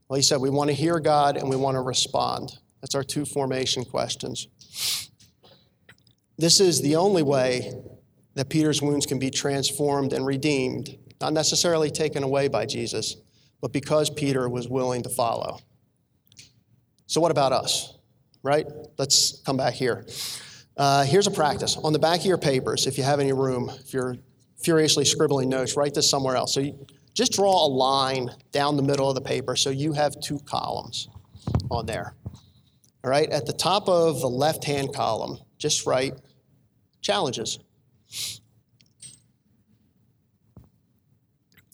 [0.07, 2.57] Well, he said, we want to hear God and we want to respond.
[2.81, 4.47] That's our two formation questions.
[6.37, 7.73] This is the only way
[8.35, 13.17] that Peter's wounds can be transformed and redeemed, not necessarily taken away by Jesus,
[13.61, 15.59] but because Peter was willing to follow.
[17.07, 17.97] So, what about us?
[18.41, 18.65] Right?
[18.97, 20.05] Let's come back here.
[20.77, 21.75] Uh, here's a practice.
[21.83, 24.15] On the back of your papers, if you have any room, if you're
[24.63, 26.53] furiously scribbling notes, write this somewhere else.
[26.53, 30.19] So you just draw a line down the middle of the paper so you have
[30.21, 31.09] two columns
[31.71, 32.15] on there.
[33.03, 36.13] All right, at the top of the left hand column, just write
[37.01, 37.59] challenges.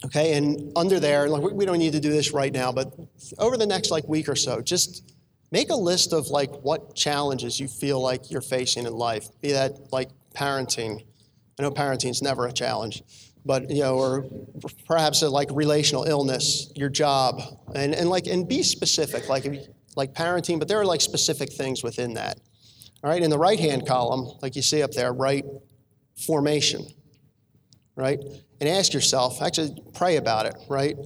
[0.06, 2.94] Okay, and under there, like we don't need to do this right now, but
[3.40, 5.16] over the next like week or so, just
[5.52, 9.30] make a list of like what challenges you feel like you're facing in life.
[9.42, 11.06] Be that like parenting,
[11.58, 13.02] I know parenting is never a challenge,
[13.46, 14.26] but you know, or
[14.88, 17.42] perhaps a, like relational illness, your job,
[17.74, 19.46] and, and like and be specific, like
[19.96, 22.40] like parenting, but there are like specific things within that.
[23.04, 25.46] All right, in the right hand column, like you see up there, right
[26.26, 26.86] formation,
[27.96, 28.20] right?
[28.60, 30.98] And ask yourself, actually pray about it, right?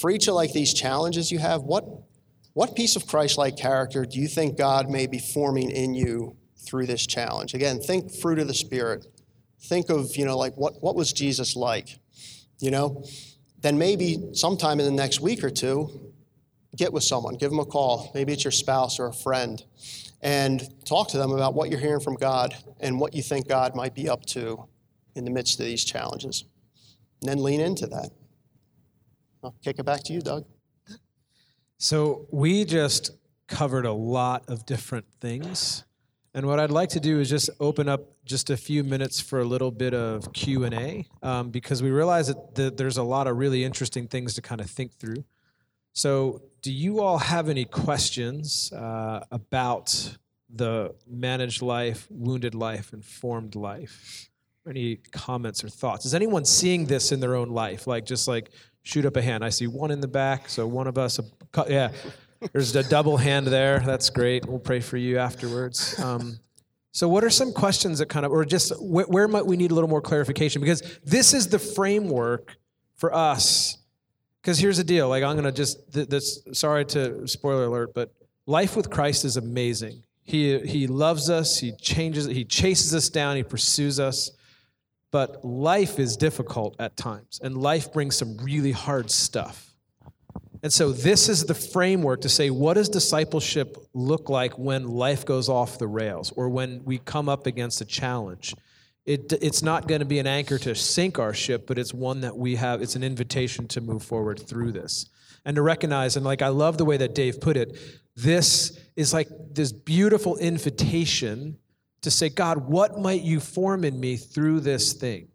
[0.00, 1.84] For each of like these challenges you have, what
[2.54, 6.86] what piece of Christ-like character do you think God may be forming in you through
[6.86, 7.54] this challenge?
[7.54, 9.06] Again, think fruit of the Spirit
[9.60, 11.98] think of, you know, like what, what was Jesus like?
[12.60, 13.04] You know?
[13.60, 16.12] Then maybe sometime in the next week or two,
[16.76, 18.10] get with someone, give them a call.
[18.14, 19.62] Maybe it's your spouse or a friend,
[20.22, 23.74] and talk to them about what you're hearing from God and what you think God
[23.74, 24.64] might be up to
[25.14, 26.44] in the midst of these challenges.
[27.20, 28.10] And then lean into that.
[29.42, 30.44] I'll kick it back to you, Doug.
[31.78, 33.10] So we just
[33.48, 35.84] covered a lot of different things
[36.34, 39.40] And what I'd like to do is just open up just a few minutes for
[39.40, 43.02] a little bit of Q and A, um, because we realize that the, there's a
[43.02, 45.24] lot of really interesting things to kind of think through.
[45.94, 50.16] So, do you all have any questions uh, about
[50.48, 54.28] the managed life, wounded life, informed life?
[54.68, 56.04] Any comments or thoughts?
[56.04, 57.86] Is anyone seeing this in their own life?
[57.86, 58.50] Like, just like
[58.82, 59.44] shoot up a hand.
[59.44, 60.48] I see one in the back.
[60.48, 61.18] So one of us,
[61.68, 61.90] yeah.
[62.52, 63.80] There's a double hand there.
[63.80, 64.46] That's great.
[64.46, 65.98] We'll pray for you afterwards.
[65.98, 66.38] Um,
[66.92, 69.70] so, what are some questions that kind of, or just wh- where might we need
[69.70, 70.60] a little more clarification?
[70.60, 72.56] Because this is the framework
[72.96, 73.78] for us.
[74.42, 75.08] Because here's the deal.
[75.08, 78.12] Like, I'm going to just, th- this, sorry to spoiler alert, but
[78.46, 80.02] life with Christ is amazing.
[80.22, 84.30] He, he loves us, He changes, He chases us down, He pursues us.
[85.10, 89.67] But life is difficult at times, and life brings some really hard stuff.
[90.62, 95.24] And so, this is the framework to say what does discipleship look like when life
[95.24, 98.54] goes off the rails or when we come up against a challenge?
[99.06, 102.20] It, it's not going to be an anchor to sink our ship, but it's one
[102.20, 105.08] that we have, it's an invitation to move forward through this.
[105.46, 107.78] And to recognize, and like I love the way that Dave put it,
[108.16, 111.56] this is like this beautiful invitation
[112.02, 115.28] to say, God, what might you form in me through this thing?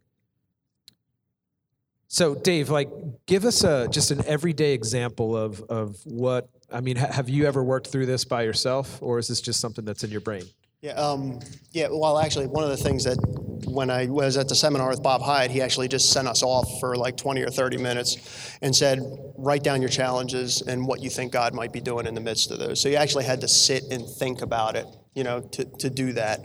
[2.13, 2.91] So, Dave, like,
[3.25, 6.95] give us a just an everyday example of of what I mean.
[6.95, 10.03] Ha- have you ever worked through this by yourself, or is this just something that's
[10.03, 10.43] in your brain?
[10.81, 11.39] Yeah, um,
[11.71, 11.87] yeah.
[11.89, 13.17] Well, actually, one of the things that
[13.65, 16.79] when I was at the seminar with Bob Hyde, he actually just sent us off
[16.79, 18.99] for like 20 or 30 minutes and said,
[19.35, 22.51] write down your challenges and what you think God might be doing in the midst
[22.51, 22.79] of those.
[22.79, 24.85] So you actually had to sit and think about it,
[25.15, 26.41] you know, to, to do that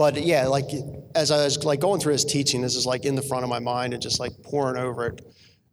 [0.00, 0.70] but yeah, like
[1.14, 3.50] as I was like going through his teaching, this is like in the front of
[3.50, 5.20] my mind and just like poring over it.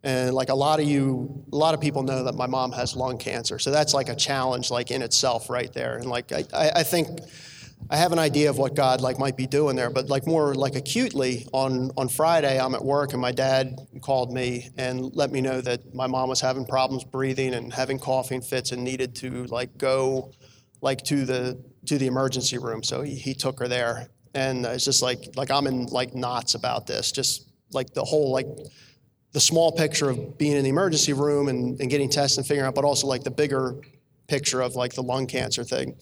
[0.04, 2.94] And like a lot of you, a lot of people know that my mom has
[2.94, 5.96] lung cancer, so that's like a challenge like in itself right there.
[5.96, 6.44] And like I,
[6.76, 7.22] I think
[7.90, 10.54] I have an idea of what God like might be doing there, but like more
[10.56, 15.32] like acutely on on Friday, I'm at work and my dad called me and let
[15.32, 19.16] me know that my mom was having problems breathing and having coughing fits and needed
[19.24, 20.34] to like go
[20.82, 22.84] like to the to the emergency room.
[22.84, 26.56] So he, he took her there, and it's just like like I'm in like knots
[26.56, 27.12] about this.
[27.12, 28.48] Just like the whole like
[29.34, 32.68] the small picture of being in the emergency room and, and getting tests and figuring
[32.68, 33.76] out, but also like the bigger
[34.28, 35.96] picture of like the lung cancer thing.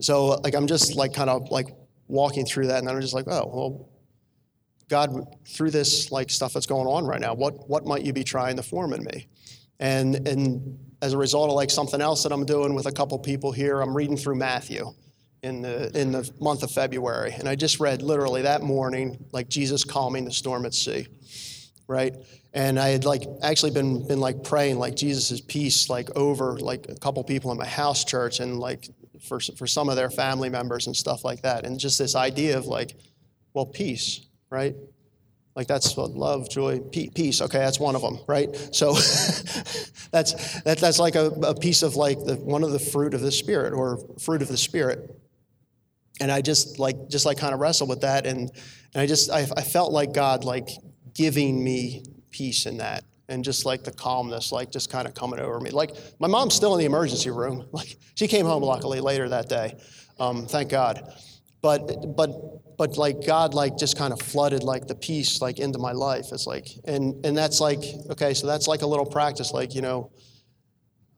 [0.00, 1.68] So like I'm just like kind of like
[2.08, 3.88] walking through that, and then I'm just like, oh well,
[4.88, 8.24] God, through this like stuff that's going on right now, what what might you be
[8.24, 9.28] trying to form in me?
[9.78, 13.18] And and as a result of like something else that I'm doing with a couple
[13.18, 14.92] people here, I'm reading through Matthew
[15.46, 19.48] in the in the month of February, and I just read literally that morning, like
[19.48, 21.06] Jesus calming the storm at sea,
[21.86, 22.14] right?
[22.52, 26.86] And I had like actually been been like praying like Jesus' peace like over like
[26.88, 28.88] a couple people in my house church and like
[29.20, 32.58] for for some of their family members and stuff like that, and just this idea
[32.58, 32.96] of like,
[33.54, 34.74] well, peace, right?
[35.54, 37.40] Like that's what love, joy, peace.
[37.40, 38.54] Okay, that's one of them, right?
[38.74, 38.92] So
[40.10, 43.20] that's that, that's like a, a piece of like the one of the fruit of
[43.20, 45.16] the spirit or fruit of the spirit
[46.20, 48.50] and I just like just like kind of wrestled with that, and
[48.94, 50.68] and I just I, I felt like God like
[51.14, 55.40] giving me peace in that, and just like the calmness, like just kind of coming
[55.40, 55.70] over me.
[55.70, 57.68] Like my mom's still in the emergency room.
[57.72, 59.76] Like she came home luckily later that day,
[60.18, 61.12] um, thank God.
[61.60, 65.78] But but but like God like just kind of flooded like the peace like into
[65.78, 66.26] my life.
[66.32, 69.52] It's like and and that's like okay, so that's like a little practice.
[69.52, 70.10] Like you know,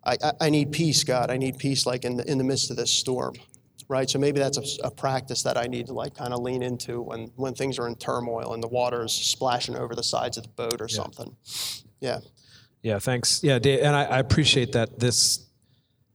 [0.05, 1.31] I I, I need peace, God.
[1.31, 3.35] I need peace like in the in the midst of this storm
[3.89, 4.09] right?
[4.09, 7.03] So maybe that's a, a, practice that I need to like kind of lean into
[7.03, 10.45] when when things are in turmoil and the water is splashing over the sides of
[10.45, 10.97] the boat or yeah.
[10.97, 11.37] something.
[12.01, 12.19] Yeah.
[12.83, 12.99] Yeah.
[12.99, 13.43] Thanks.
[13.43, 15.47] Yeah, Dave, and I, I, appreciate that this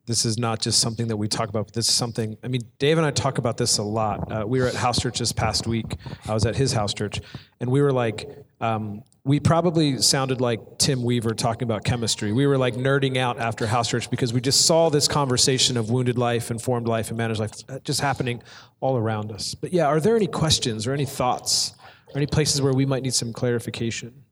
[0.06, 1.68] this is not just something that we talk about.
[1.68, 2.38] But this is something.
[2.44, 4.32] I mean, Dave and I talk about this a lot.
[4.32, 5.96] Uh, we were at house church this past week.
[6.28, 7.22] I was at his house church,
[7.60, 8.30] and we were like.
[8.60, 12.34] Um, we probably sounded like Tim Weaver talking about chemistry.
[12.34, 15.90] We were like nerding out after house church because we just saw this conversation of
[15.90, 18.44] wounded life, informed life, and managed life uh, just happening
[18.82, 19.56] all around us.
[19.56, 21.74] But yeah, are there any questions or any thoughts
[22.10, 24.26] or any places where we might need some clarification?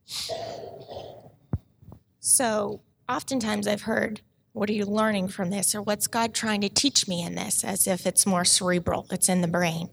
[2.20, 4.20] So, oftentimes I've heard
[4.52, 5.74] what are you learning from this?
[5.74, 7.64] Or what's God trying to teach me in this?
[7.64, 9.88] As if it's more cerebral, it's in the brain.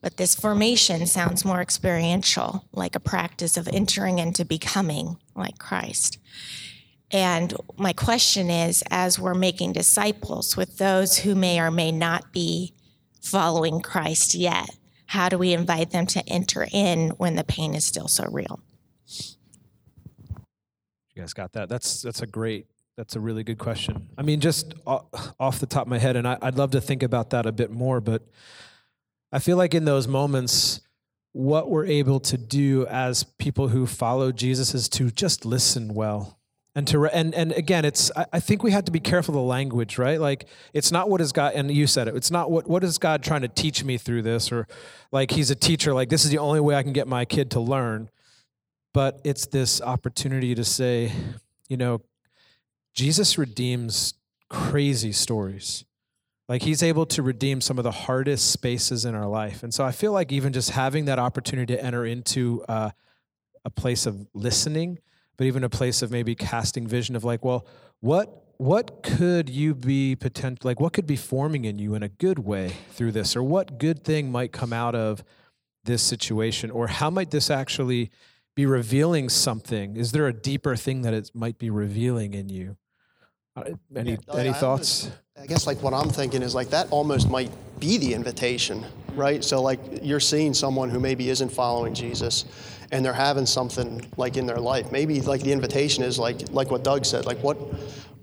[0.00, 6.18] But this formation sounds more experiential, like a practice of entering into becoming like Christ.
[7.10, 12.32] And my question is as we're making disciples with those who may or may not
[12.32, 12.74] be
[13.20, 14.70] following Christ yet,
[15.06, 18.60] how do we invite them to enter in when the pain is still so real?
[21.14, 21.68] You guys got that?
[21.68, 22.66] That's that's a great
[22.96, 24.08] that's a really good question.
[24.16, 27.02] I mean, just off the top of my head, and I, would love to think
[27.02, 28.22] about that a bit more, but
[29.30, 30.80] I feel like in those moments,
[31.32, 36.38] what we're able to do as people who follow Jesus is to just listen well.
[36.74, 39.46] And to and and again, it's I, think we have to be careful of the
[39.46, 40.20] language, right?
[40.20, 42.14] Like it's not what is God and you said it.
[42.14, 44.66] It's not what what is God trying to teach me through this, or
[45.10, 45.94] like He's a teacher.
[45.94, 48.10] Like this is the only way I can get my kid to learn.
[48.92, 51.12] But it's this opportunity to say,
[51.68, 52.02] you know,
[52.96, 54.14] Jesus redeems
[54.48, 55.84] crazy stories.
[56.48, 59.62] Like he's able to redeem some of the hardest spaces in our life.
[59.62, 62.90] And so I feel like even just having that opportunity to enter into uh,
[63.64, 64.98] a place of listening,
[65.36, 67.66] but even a place of maybe casting vision of like, well,
[68.00, 72.08] what what could you be potential like what could be forming in you in a
[72.08, 75.22] good way through this or what good thing might come out of
[75.84, 78.10] this situation or how might this actually
[78.54, 82.78] be revealing something is there a deeper thing that it might be revealing in you
[83.56, 86.54] Uh, oh, any Yeah, any I thoughts almost- I guess like what I'm thinking is
[86.54, 88.84] like that almost might be the invitation,
[89.14, 89.44] right?
[89.44, 92.44] So like you're seeing someone who maybe isn't following Jesus
[92.90, 94.90] and they're having something like in their life.
[94.92, 97.56] Maybe like the invitation is like like what Doug said, like what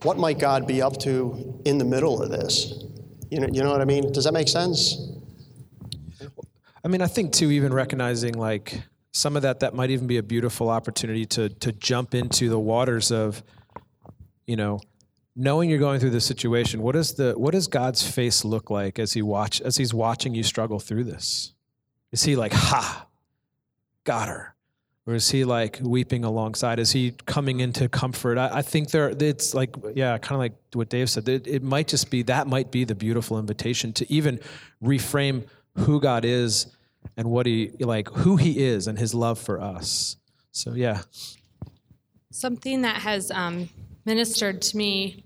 [0.03, 2.83] what might God be up to in the middle of this?
[3.29, 4.11] You know, you know what I mean?
[4.11, 4.97] Does that make sense?
[6.83, 8.81] I mean, I think too, even recognizing like
[9.13, 12.59] some of that, that might even be a beautiful opportunity to to jump into the
[12.59, 13.43] waters of,
[14.47, 14.79] you know,
[15.35, 16.81] knowing you're going through this situation.
[16.81, 20.33] What is the what does God's face look like as he watch as he's watching
[20.33, 21.53] you struggle through this?
[22.11, 23.07] Is he like, ha,
[24.03, 24.55] got her?
[25.05, 26.79] Or is he like weeping alongside?
[26.79, 28.37] Is he coming into comfort?
[28.37, 31.27] I, I think there, it's like, yeah, kind of like what Dave said.
[31.27, 34.39] It, it might just be that might be the beautiful invitation to even
[34.81, 35.45] reframe
[35.79, 36.67] who God is
[37.17, 40.15] and what he like who he is and his love for us.
[40.51, 41.01] So yeah,
[42.33, 43.69] Something that has um,
[44.05, 45.25] ministered to me,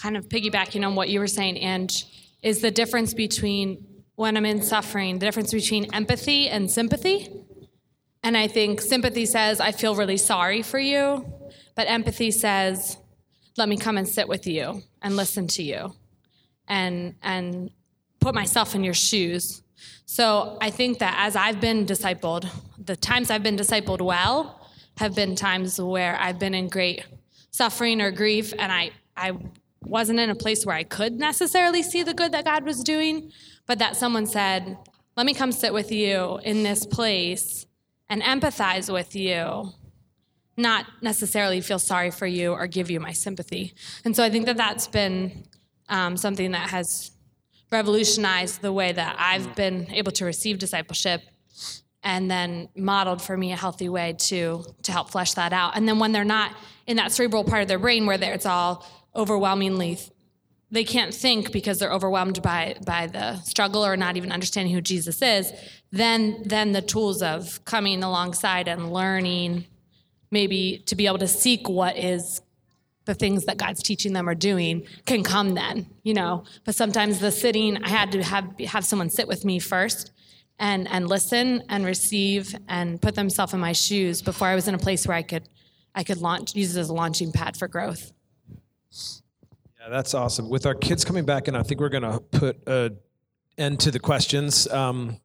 [0.00, 2.04] kind of piggybacking on what you were saying, and
[2.42, 7.28] is the difference between when I'm in suffering, the difference between empathy and sympathy.
[8.22, 11.24] And I think sympathy says, I feel really sorry for you,
[11.74, 12.96] but empathy says,
[13.56, 15.94] let me come and sit with you and listen to you
[16.66, 17.70] and, and
[18.20, 19.62] put myself in your shoes.
[20.06, 22.48] So I think that as I've been discipled,
[22.78, 27.04] the times I've been discipled well have been times where I've been in great
[27.56, 29.32] suffering or grief, and I, I
[29.82, 33.32] wasn't in a place where I could necessarily see the good that God was doing,
[33.66, 34.76] but that someone said,
[35.16, 37.66] Let me come sit with you in this place
[38.10, 39.72] and empathize with you,
[40.56, 43.72] not necessarily feel sorry for you or give you my sympathy.
[44.04, 45.44] And so I think that that's been
[45.88, 47.10] um, something that has
[47.72, 51.22] revolutionized the way that I've been able to receive discipleship
[52.02, 55.76] and then modeled for me a healthy way to to help flesh that out.
[55.76, 56.52] And then when they're not
[56.86, 59.98] in that cerebral part of their brain where it's all overwhelmingly
[60.70, 64.80] they can't think because they're overwhelmed by by the struggle or not even understanding who
[64.80, 65.52] Jesus is,
[65.92, 69.66] then then the tools of coming alongside and learning
[70.30, 72.42] maybe to be able to seek what is
[73.04, 76.42] the things that God's teaching them or doing can come then, you know.
[76.64, 80.10] But sometimes the sitting, I had to have have someone sit with me first
[80.58, 84.74] and and listen and receive and put themselves in my shoes before I was in
[84.74, 85.48] a place where I could
[85.96, 88.12] I could launch use it as a launching pad for growth.
[88.90, 90.50] yeah, that's awesome.
[90.50, 92.92] With our kids coming back, and I think we're gonna put a
[93.58, 94.68] end to the questions.
[94.68, 95.18] Um,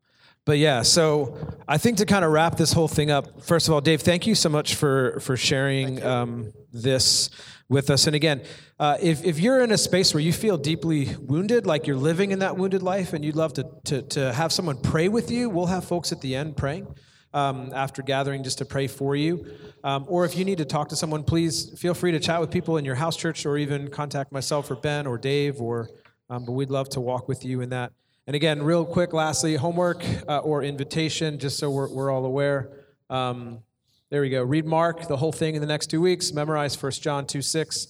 [0.46, 3.74] but yeah, so I think to kind of wrap this whole thing up, first of
[3.74, 7.30] all, Dave, thank you so much for for sharing um, this
[7.70, 8.08] with us.
[8.08, 8.42] And again,
[8.80, 12.32] uh, if if you're in a space where you feel deeply wounded, like you're living
[12.32, 15.50] in that wounded life, and you'd love to to, to have someone pray with you,
[15.50, 16.88] we'll have folks at the end praying.
[17.34, 19.46] Um, after gathering, just to pray for you.
[19.86, 22.52] Um, or if you need to talk to someone, please feel free to chat with
[22.52, 25.90] people in your house church or even contact myself or Ben or Dave, or,
[26.30, 27.94] um, but we'd love to walk with you in that.
[28.28, 32.70] And again, real quick, lastly, homework uh, or invitation, just so we're, we're all aware.
[33.10, 33.64] Um,
[34.12, 34.44] there we go.
[34.44, 36.34] Read Mark, the whole thing in the next two weeks.
[36.34, 37.88] Memorize 1 John 2 6.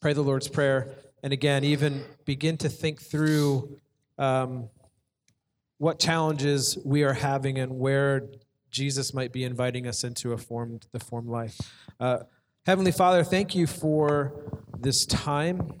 [0.00, 0.92] Pray the Lord's Prayer.
[1.22, 3.78] And again, even begin to think through
[4.18, 4.68] um,
[5.78, 8.28] what challenges we are having and where
[8.70, 11.58] Jesus might be inviting us into a formed, the formed life.
[11.98, 12.20] Uh,
[12.66, 14.32] Heavenly Father, thank you for
[14.78, 15.80] this time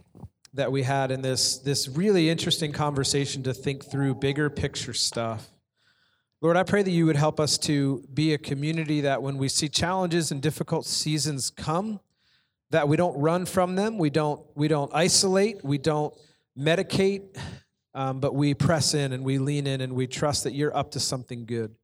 [0.54, 5.48] that we had in this, this really interesting conversation to think through bigger picture stuff.
[6.42, 9.48] Lord, I pray that you would help us to be a community that when we
[9.48, 12.00] see challenges and difficult seasons come,
[12.70, 16.14] that we don't run from them, we don't, we don't isolate, we don't
[16.58, 17.36] medicate,
[17.94, 20.92] um, but we press in and we lean in and we trust that you're up
[20.92, 21.74] to something good.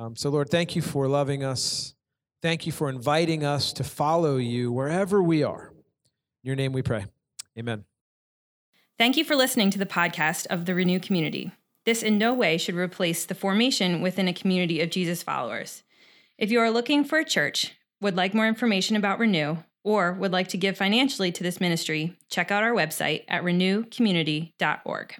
[0.00, 1.94] Um, so, Lord, thank you for loving us.
[2.40, 5.74] Thank you for inviting us to follow you wherever we are.
[6.42, 7.04] In your name we pray.
[7.58, 7.84] Amen.
[8.96, 11.52] Thank you for listening to the podcast of the Renew Community.
[11.84, 15.82] This in no way should replace the formation within a community of Jesus followers.
[16.38, 20.32] If you are looking for a church, would like more information about Renew, or would
[20.32, 25.14] like to give financially to this ministry, check out our website at renewcommunity.org.